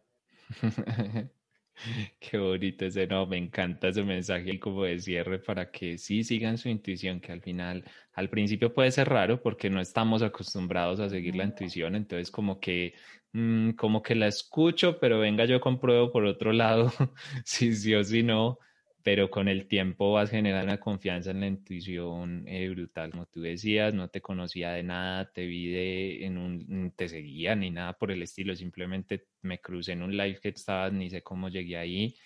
Qué 2.20 2.38
bonito 2.38 2.84
ese, 2.86 3.06
no, 3.06 3.26
me 3.26 3.36
encanta 3.36 3.88
ese 3.88 4.02
mensaje 4.02 4.58
como 4.58 4.84
de 4.84 4.98
cierre 4.98 5.38
para 5.38 5.70
que 5.70 5.98
sí 5.98 6.24
sigan 6.24 6.58
su 6.58 6.68
intuición, 6.68 7.20
que 7.20 7.32
al 7.32 7.42
final, 7.42 7.84
al 8.12 8.30
principio 8.30 8.72
puede 8.74 8.90
ser 8.90 9.08
raro 9.08 9.42
porque 9.42 9.70
no 9.70 9.80
estamos 9.80 10.22
acostumbrados 10.22 11.00
a 11.00 11.08
seguir 11.08 11.36
la 11.36 11.44
intuición, 11.44 11.94
entonces 11.94 12.30
como 12.30 12.60
que 12.60 12.94
Mm, 13.32 13.72
como 13.72 14.02
que 14.02 14.14
la 14.14 14.28
escucho, 14.28 14.98
pero 14.98 15.18
venga, 15.18 15.44
yo 15.44 15.60
compruebo 15.60 16.10
por 16.10 16.24
otro 16.24 16.52
lado 16.54 16.90
si 17.44 17.74
sí 17.74 17.94
o 17.94 18.02
si 18.02 18.22
no, 18.22 18.58
pero 19.06 19.30
con 19.30 19.46
el 19.46 19.68
tiempo 19.68 20.14
vas 20.14 20.30
generando 20.30 20.64
una 20.64 20.80
confianza 20.80 21.30
en 21.30 21.38
la 21.38 21.46
intuición 21.46 22.42
eh, 22.48 22.68
brutal. 22.70 23.12
Como 23.12 23.26
tú 23.26 23.40
decías, 23.40 23.94
no 23.94 24.08
te 24.08 24.20
conocía 24.20 24.72
de 24.72 24.82
nada, 24.82 25.30
te 25.32 25.46
vi 25.46 25.70
de, 25.70 26.24
en 26.26 26.36
un, 26.36 26.92
te 26.96 27.08
seguía 27.08 27.54
ni 27.54 27.70
nada 27.70 27.92
por 27.92 28.10
el 28.10 28.20
estilo, 28.22 28.56
simplemente 28.56 29.28
me 29.42 29.60
crucé 29.60 29.92
en 29.92 30.02
un 30.02 30.16
live 30.16 30.40
que 30.42 30.48
estabas, 30.48 30.92
ni 30.92 31.08
sé 31.08 31.22
cómo 31.22 31.48
llegué 31.48 31.76
ahí 31.76 32.16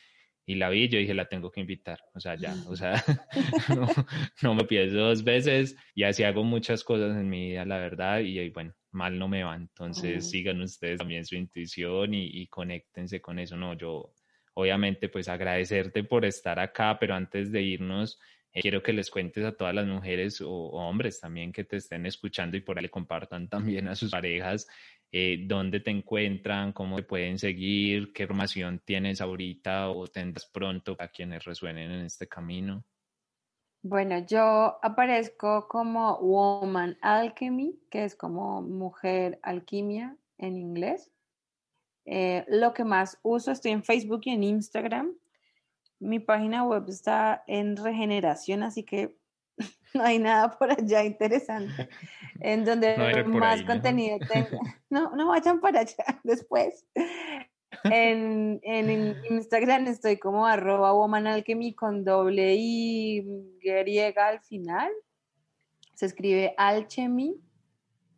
y 0.47 0.55
la 0.55 0.71
vi, 0.71 0.89
yo 0.89 0.99
dije, 0.99 1.13
la 1.13 1.29
tengo 1.29 1.51
que 1.51 1.61
invitar, 1.61 2.01
o 2.15 2.21
sea, 2.21 2.37
ya, 2.37 2.55
o 2.67 2.75
sea, 2.75 2.95
no, 3.77 3.87
no, 4.41 4.55
me 4.55 4.65
pienso 4.65 4.97
dos 4.97 5.23
veces 5.23 5.77
y 5.95 6.05
así 6.05 6.23
hago 6.23 6.45
muchas 6.45 6.83
cosas 6.83 7.15
en 7.15 7.29
mi 7.29 7.51
vida, 7.51 7.67
la 7.67 7.77
verdad, 7.77 8.21
y 8.21 8.49
bueno, 8.49 8.73
mal 8.91 9.19
no 9.19 9.29
me 9.29 9.45
va. 9.45 9.55
Entonces 9.55 10.31
sigan 10.31 10.63
ustedes 10.63 10.99
también 10.99 11.27
su 11.27 11.37
intuición 11.37 12.15
y, 12.15 12.25
y 12.25 12.47
conéctense 12.47 13.21
con 13.21 13.39
eso. 13.39 13.55
No, 13.59 13.75
yo 13.75 14.15
obviamente 14.61 15.09
pues 15.09 15.29
agradecerte 15.29 16.05
por 16.05 16.25
estar 16.25 16.59
acá, 16.59 16.99
pero 16.99 17.15
antes 17.15 17.51
de 17.53 17.63
irnos, 17.63 18.21
eh, 18.53 18.61
quiero 18.61 18.83
que 18.83 18.93
les 18.93 19.11
cuentes 19.11 19.45
a 19.45 19.57
todas 19.57 19.75
las 19.75 19.87
mujeres 19.87 20.41
o, 20.41 20.51
hombres 20.51 21.21
también 21.21 21.53
que 21.53 21.65
te 21.65 21.77
estén 21.77 22.07
escuchando 22.07 22.57
y 22.57 22.61
por 22.61 22.79
ahí 22.79 22.83
le 22.83 22.91
compartan 22.91 23.49
también 23.49 23.89
a 23.89 23.95
sus 23.95 24.11
parejas 24.11 24.67
eh, 25.13 25.45
dónde 25.45 25.81
te 25.81 25.91
encuentran, 25.91 26.73
cómo 26.73 26.97
te 26.97 27.03
pueden 27.03 27.39
seguir, 27.39 28.13
qué 28.13 28.29
formación 28.29 28.81
tienes 28.85 29.21
ahorita 29.21 29.91
o 29.91 30.07
tendrás 30.07 30.47
pronto 30.47 30.95
a 31.01 31.09
quienes 31.09 31.45
resuenen 31.45 31.91
en 31.91 32.05
este 32.05 32.29
camino. 32.29 32.85
Bueno, 33.83 34.19
yo 34.25 34.79
aparezco 34.83 35.67
como 35.67 36.19
Woman 36.19 36.97
Alchemy, 37.01 37.81
que 37.91 38.05
es 38.05 38.15
como 38.15 38.63
mujer 38.63 39.41
alquimia 39.43 40.17
en 40.39 40.59
inglés. 40.59 41.11
Eh, 42.13 42.45
lo 42.49 42.75
que 42.75 42.83
más 42.83 43.21
uso, 43.23 43.53
estoy 43.53 43.71
en 43.71 43.85
Facebook 43.85 44.23
y 44.25 44.31
en 44.31 44.43
Instagram. 44.43 45.15
Mi 46.01 46.19
página 46.19 46.65
web 46.65 46.87
está 46.89 47.45
en 47.47 47.77
regeneración, 47.77 48.65
así 48.65 48.83
que 48.83 49.17
no 49.95 50.03
hay 50.03 50.19
nada 50.19 50.51
por 50.51 50.73
allá 50.73 51.05
interesante 51.05 51.89
en 52.41 52.65
donde 52.65 52.97
más 53.27 53.63
contenido 53.63 54.19
tenga. 54.19 54.59
No, 54.91 55.15
no 55.15 55.29
vayan 55.29 55.61
para 55.61 55.83
allá 55.83 56.21
después. 56.25 56.85
En, 57.85 58.61
Instagram 59.31 59.87
estoy 59.87 60.17
como 60.17 60.45
arroba 60.45 60.93
womanalchemy 60.93 61.75
con 61.75 62.05
doble 62.05 62.57
I 62.57 63.25
griega 63.63 64.27
al 64.27 64.41
final. 64.41 64.91
Se 65.95 66.07
escribe 66.07 66.55
alchemy. 66.57 67.37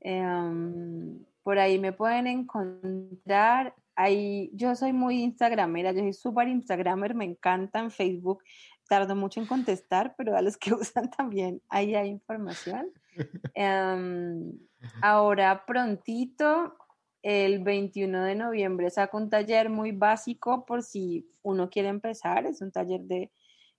Em, 0.00 1.22
por 1.42 1.58
ahí 1.58 1.78
me 1.78 1.92
pueden 1.92 2.26
encontrar. 2.26 3.74
Ahí, 3.94 4.50
yo 4.54 4.74
soy 4.74 4.92
muy 4.92 5.22
instagramera, 5.22 5.92
yo 5.92 6.00
soy 6.00 6.12
súper 6.12 6.48
instagramer, 6.48 7.14
me 7.14 7.24
encanta 7.24 7.80
en 7.80 7.90
Facebook. 7.90 8.42
Tardo 8.88 9.14
mucho 9.14 9.40
en 9.40 9.46
contestar, 9.46 10.14
pero 10.16 10.36
a 10.36 10.42
los 10.42 10.56
que 10.56 10.72
usan 10.74 11.10
también 11.10 11.62
ahí 11.68 11.94
hay 11.94 12.08
información. 12.08 12.90
Em, 13.54 14.58
ahora 15.02 15.66
prontito 15.66 16.74
el 17.22 17.62
21 17.62 18.24
de 18.24 18.34
noviembre 18.34 18.90
saco 18.90 19.18
un 19.18 19.30
taller 19.30 19.68
muy 19.68 19.92
básico 19.92 20.64
por 20.64 20.82
si 20.82 21.28
uno 21.42 21.70
quiere 21.70 21.88
empezar. 21.88 22.46
Es 22.46 22.60
un 22.60 22.72
taller 22.72 23.02
de, 23.02 23.30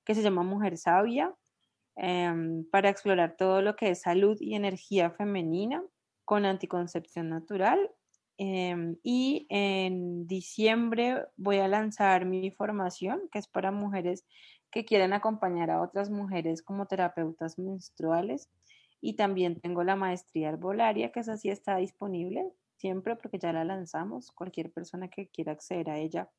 que 0.06 0.16
se 0.16 0.22
llama 0.22 0.44
Mujer 0.44 0.78
Sabia 0.78 1.34
em, 1.96 2.66
para 2.70 2.90
explorar 2.90 3.36
todo 3.36 3.62
lo 3.62 3.76
que 3.76 3.90
es 3.90 4.02
salud 4.02 4.38
y 4.40 4.56
energía 4.56 5.12
femenina 5.12 5.84
con 6.26 6.46
anticoncepción 6.46 7.30
natural. 7.30 7.92
Em, 8.46 8.98
y 9.04 9.48
en 9.48 10.28
diciembre 10.28 11.28
voy 11.38 11.60
a 11.60 11.70
lanzar 11.70 12.26
mi 12.26 12.52
formación, 12.52 13.22
que 13.32 13.40
es 13.40 13.48
para 13.48 13.72
mujeres 13.72 14.26
que 14.70 14.84
quieren 14.84 15.14
acompañar 15.14 15.72
a 15.72 15.82
otras 15.82 16.10
mujeres 16.10 16.62
como 16.62 16.86
terapeutas 16.86 17.58
menstruales. 17.58 18.50
Y 19.00 19.14
también 19.14 19.62
tengo 19.62 19.86
la 19.86 19.96
maestría 19.96 20.50
herbolaria, 20.50 21.14
que 21.14 21.22
esa 21.22 21.38
sí 21.38 21.48
está 21.50 21.78
disponible 21.78 22.52
siempre 22.76 23.16
porque 23.16 23.40
ya 23.40 23.54
la 23.54 23.64
lanzamos. 23.64 24.34
Cualquier 24.34 24.74
persona 24.74 25.08
que 25.08 25.30
quiera 25.30 25.54
acceder 25.54 25.90
a 25.90 25.98
ella 25.98 26.30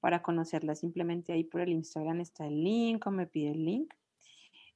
para 0.00 0.22
conocerla, 0.22 0.74
simplemente 0.74 1.32
ahí 1.32 1.44
por 1.44 1.60
el 1.60 1.68
Instagram 1.68 2.22
está 2.22 2.48
el 2.48 2.64
link 2.64 3.06
o 3.06 3.12
me 3.12 3.28
pide 3.28 3.52
el 3.52 3.64
link. 3.64 3.94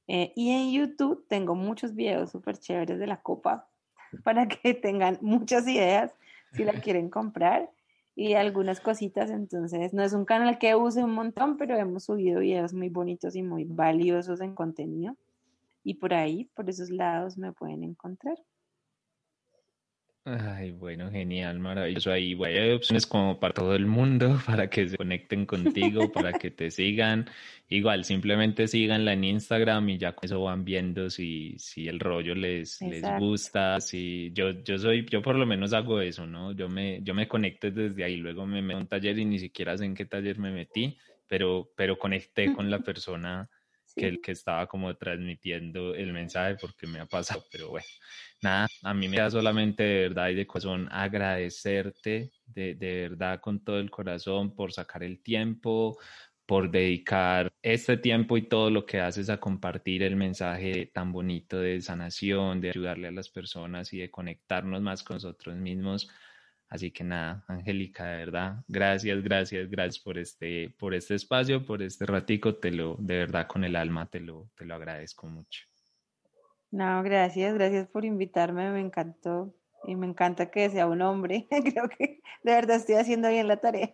Eh, 0.07 0.31
y 0.37 0.51
en 0.51 0.71
YouTube 0.71 1.25
tengo 1.27 1.53
muchos 1.53 1.95
videos 1.95 2.31
súper 2.31 2.57
chéveres 2.57 2.97
de 2.97 3.07
la 3.07 3.21
copa 3.21 3.67
para 4.23 4.47
que 4.47 4.73
tengan 4.73 5.17
muchas 5.19 5.67
ideas 5.67 6.13
si 6.51 6.63
la 6.63 6.73
quieren 6.73 7.09
comprar 7.09 7.69
y 8.15 8.33
algunas 8.33 8.79
cositas. 8.79 9.31
Entonces, 9.31 9.93
no 9.93 10.03
es 10.03 10.13
un 10.13 10.25
canal 10.25 10.59
que 10.59 10.75
use 10.75 11.03
un 11.03 11.13
montón, 11.13 11.57
pero 11.57 11.77
hemos 11.77 12.05
subido 12.05 12.41
videos 12.41 12.73
muy 12.73 12.89
bonitos 12.89 13.35
y 13.35 13.43
muy 13.43 13.65
valiosos 13.65 14.41
en 14.41 14.55
contenido. 14.55 15.15
Y 15.83 15.95
por 15.95 16.13
ahí, 16.13 16.45
por 16.55 16.69
esos 16.69 16.89
lados, 16.89 17.37
me 17.37 17.53
pueden 17.53 17.83
encontrar. 17.83 18.37
Ay, 20.23 20.69
bueno, 20.69 21.09
genial, 21.09 21.57
maravilloso. 21.57 22.11
Ahí 22.11 22.37
hay 22.43 22.73
opciones 22.73 23.07
como 23.07 23.39
para 23.39 23.55
todo 23.55 23.73
el 23.73 23.87
mundo, 23.87 24.39
para 24.45 24.69
que 24.69 24.87
se 24.87 24.95
conecten 24.95 25.47
contigo, 25.47 26.11
para 26.11 26.33
que 26.33 26.51
te 26.51 26.69
sigan. 26.69 27.27
Igual, 27.69 28.05
simplemente 28.05 28.67
síganla 28.67 29.13
en 29.13 29.23
Instagram 29.23 29.89
y 29.89 29.97
ya 29.97 30.13
con 30.13 30.25
eso 30.25 30.43
van 30.43 30.63
viendo 30.63 31.09
si, 31.09 31.57
si 31.57 31.87
el 31.87 31.99
rollo 31.99 32.35
les, 32.35 32.79
les 32.81 33.03
gusta. 33.17 33.81
Si 33.81 34.31
yo, 34.33 34.51
yo 34.63 34.77
soy, 34.77 35.07
yo 35.09 35.23
por 35.23 35.35
lo 35.35 35.47
menos 35.47 35.73
hago 35.73 35.99
eso, 36.01 36.27
¿no? 36.27 36.51
Yo 36.51 36.69
me, 36.69 37.01
yo 37.01 37.15
me 37.15 37.27
conecto 37.27 37.71
desde 37.71 38.03
ahí, 38.03 38.17
luego 38.17 38.45
me 38.45 38.61
meto 38.61 38.77
a 38.77 38.81
un 38.81 38.87
taller 38.87 39.17
y 39.17 39.25
ni 39.25 39.39
siquiera 39.39 39.75
sé 39.75 39.85
en 39.85 39.95
qué 39.95 40.05
taller 40.05 40.37
me 40.37 40.51
metí, 40.51 40.99
pero, 41.27 41.71
pero 41.75 41.97
conecté 41.97 42.53
con 42.53 42.69
la 42.69 42.79
persona 42.79 43.49
que, 43.95 44.07
el 44.07 44.21
que 44.21 44.33
estaba 44.33 44.67
como 44.67 44.95
transmitiendo 44.95 45.95
el 45.95 46.13
mensaje 46.13 46.57
porque 46.61 46.85
me 46.85 46.99
ha 46.99 47.07
pasado, 47.07 47.43
pero 47.51 47.69
bueno, 47.69 47.87
nada, 48.41 48.67
a 48.83 48.93
mí 48.93 49.07
me 49.07 49.17
da 49.17 49.29
solamente 49.29 49.83
de 49.83 50.01
verdad 50.09 50.29
y 50.29 50.35
de 50.35 50.47
corazón 50.47 50.87
agradecerte 50.91 52.31
de, 52.45 52.75
de 52.75 53.09
verdad 53.09 53.39
con 53.39 53.63
todo 53.63 53.79
el 53.79 53.89
corazón 53.91 54.55
por 54.55 54.71
sacar 54.73 55.03
el 55.03 55.21
tiempo, 55.21 55.97
por 56.45 56.69
dedicar 56.69 57.49
este 57.61 57.97
tiempo 57.97 58.37
y 58.37 58.47
todo 58.47 58.69
lo 58.69 58.85
que 58.85 58.99
haces 58.99 59.29
a 59.29 59.39
compartir 59.39 60.03
el 60.03 60.15
mensaje 60.17 60.87
tan 60.93 61.11
bonito 61.13 61.59
de 61.59 61.79
sanación, 61.81 62.59
de 62.61 62.69
ayudarle 62.71 63.07
a 63.07 63.11
las 63.11 63.29
personas 63.29 63.93
y 63.93 63.99
de 63.99 64.11
conectarnos 64.11 64.81
más 64.81 65.03
con 65.03 65.15
nosotros 65.15 65.55
mismos. 65.55 66.09
Así 66.67 66.91
que 66.91 67.03
nada, 67.03 67.45
Angélica, 67.47 68.05
de 68.05 68.17
verdad, 68.17 68.63
gracias, 68.67 69.21
gracias, 69.23 69.69
gracias 69.69 70.03
por 70.03 70.17
este, 70.17 70.69
por 70.77 70.93
este 70.93 71.15
espacio, 71.15 71.65
por 71.65 71.81
este 71.81 72.05
ratico, 72.05 72.55
te 72.55 72.71
lo, 72.71 72.95
de 72.99 73.17
verdad 73.19 73.47
con 73.47 73.63
el 73.63 73.75
alma 73.75 74.09
te 74.09 74.19
lo, 74.21 74.49
te 74.55 74.65
lo 74.65 74.75
agradezco 74.75 75.27
mucho. 75.27 75.70
No, 76.71 77.03
gracias, 77.03 77.53
gracias 77.53 77.87
por 77.87 78.05
invitarme, 78.05 78.71
me 78.71 78.79
encantó 78.79 79.53
y 79.85 79.95
me 79.95 80.07
encanta 80.07 80.49
que 80.49 80.69
sea 80.69 80.87
un 80.87 81.01
hombre. 81.01 81.47
Creo 81.49 81.89
que 81.89 82.21
de 82.43 82.51
verdad 82.53 82.77
estoy 82.77 82.95
haciendo 82.95 83.29
bien 83.29 83.47
la 83.47 83.57
tarea 83.57 83.93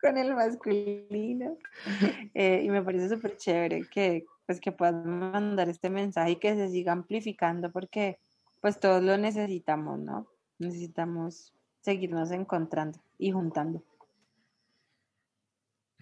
con 0.00 0.16
el 0.16 0.34
masculino 0.34 1.56
eh, 2.34 2.62
y 2.64 2.70
me 2.70 2.82
parece 2.82 3.08
súper 3.08 3.36
chévere 3.36 3.88
que 3.90 4.24
pues 4.46 4.60
que 4.60 4.70
puedas 4.70 4.94
mandar 5.04 5.68
este 5.68 5.90
mensaje 5.90 6.32
y 6.32 6.36
que 6.36 6.54
se 6.54 6.68
siga 6.68 6.92
amplificando 6.92 7.72
porque 7.72 8.20
pues 8.60 8.78
todos 8.78 9.02
lo 9.02 9.18
necesitamos, 9.18 9.98
¿no? 9.98 10.28
Necesitamos 10.58 11.52
seguirnos 11.80 12.30
encontrando 12.30 13.00
y 13.18 13.32
juntando. 13.32 13.82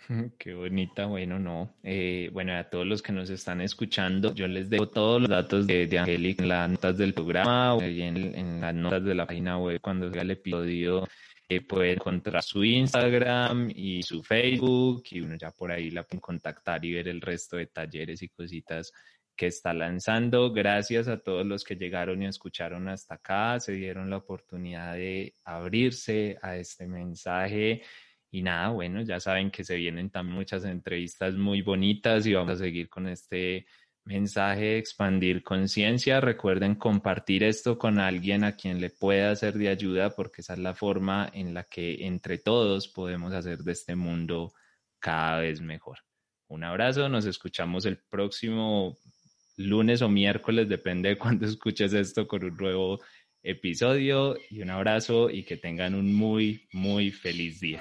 Qué 0.38 0.54
bonita, 0.54 1.06
bueno, 1.06 1.38
no. 1.38 1.74
Eh, 1.82 2.30
bueno, 2.32 2.56
a 2.56 2.64
todos 2.64 2.86
los 2.86 3.02
que 3.02 3.12
nos 3.12 3.30
están 3.30 3.60
escuchando, 3.60 4.34
yo 4.34 4.46
les 4.46 4.68
dejo 4.70 4.88
todos 4.88 5.20
los 5.20 5.30
datos 5.30 5.66
de, 5.66 5.86
de 5.86 5.98
Angélica 5.98 6.42
en 6.42 6.48
las 6.48 6.70
notas 6.70 6.98
del 6.98 7.14
programa 7.14 7.74
o 7.74 7.82
en, 7.82 8.60
las 8.60 8.74
notas 8.74 9.04
de 9.04 9.14
la 9.14 9.26
página 9.26 9.58
web 9.58 9.80
cuando 9.80 10.12
sea 10.12 10.22
el 10.22 10.30
episodio. 10.30 11.06
Eh, 11.46 11.60
puede 11.60 11.92
encontrar 11.92 12.42
su 12.42 12.64
Instagram 12.64 13.70
y 13.74 14.02
su 14.02 14.22
Facebook 14.22 15.04
y 15.10 15.20
uno 15.20 15.36
ya 15.36 15.50
por 15.50 15.70
ahí 15.70 15.90
la 15.90 16.02
puede 16.02 16.22
contactar 16.22 16.82
y 16.84 16.94
ver 16.94 17.06
el 17.08 17.20
resto 17.20 17.58
de 17.58 17.66
talleres 17.66 18.22
y 18.22 18.28
cositas 18.30 18.92
que 19.36 19.48
está 19.48 19.74
lanzando. 19.74 20.52
Gracias 20.52 21.06
a 21.08 21.18
todos 21.18 21.44
los 21.44 21.64
que 21.64 21.76
llegaron 21.76 22.22
y 22.22 22.26
escucharon 22.26 22.88
hasta 22.88 23.16
acá, 23.16 23.60
se 23.60 23.72
dieron 23.72 24.08
la 24.08 24.18
oportunidad 24.18 24.94
de 24.94 25.34
abrirse 25.44 26.38
a 26.40 26.56
este 26.56 26.86
mensaje. 26.86 27.82
Y 28.34 28.42
nada, 28.42 28.70
bueno, 28.70 29.00
ya 29.02 29.20
saben 29.20 29.52
que 29.52 29.62
se 29.62 29.76
vienen 29.76 30.10
también 30.10 30.36
muchas 30.36 30.64
entrevistas 30.64 31.34
muy 31.34 31.62
bonitas 31.62 32.26
y 32.26 32.34
vamos 32.34 32.54
a 32.54 32.64
seguir 32.64 32.88
con 32.88 33.06
este 33.06 33.64
mensaje 34.02 34.76
expandir 34.76 35.44
conciencia. 35.44 36.20
Recuerden 36.20 36.74
compartir 36.74 37.44
esto 37.44 37.78
con 37.78 38.00
alguien 38.00 38.42
a 38.42 38.56
quien 38.56 38.80
le 38.80 38.90
pueda 38.90 39.36
ser 39.36 39.54
de 39.54 39.68
ayuda 39.68 40.10
porque 40.16 40.40
esa 40.40 40.54
es 40.54 40.58
la 40.58 40.74
forma 40.74 41.30
en 41.32 41.54
la 41.54 41.62
que 41.62 42.04
entre 42.06 42.38
todos 42.38 42.88
podemos 42.88 43.32
hacer 43.32 43.58
de 43.58 43.70
este 43.70 43.94
mundo 43.94 44.52
cada 44.98 45.38
vez 45.38 45.60
mejor. 45.60 45.98
Un 46.48 46.64
abrazo, 46.64 47.08
nos 47.08 47.26
escuchamos 47.26 47.86
el 47.86 47.98
próximo 47.98 48.98
lunes 49.58 50.02
o 50.02 50.08
miércoles, 50.08 50.68
depende 50.68 51.10
de 51.10 51.18
cuándo 51.18 51.46
escuches 51.46 51.92
esto 51.92 52.26
con 52.26 52.42
un 52.42 52.56
nuevo 52.56 53.00
episodio 53.44 54.36
y 54.50 54.62
un 54.62 54.70
abrazo 54.70 55.30
y 55.30 55.44
que 55.44 55.56
tengan 55.56 55.94
un 55.94 56.12
muy, 56.12 56.66
muy 56.72 57.10
feliz 57.10 57.60
día. 57.60 57.80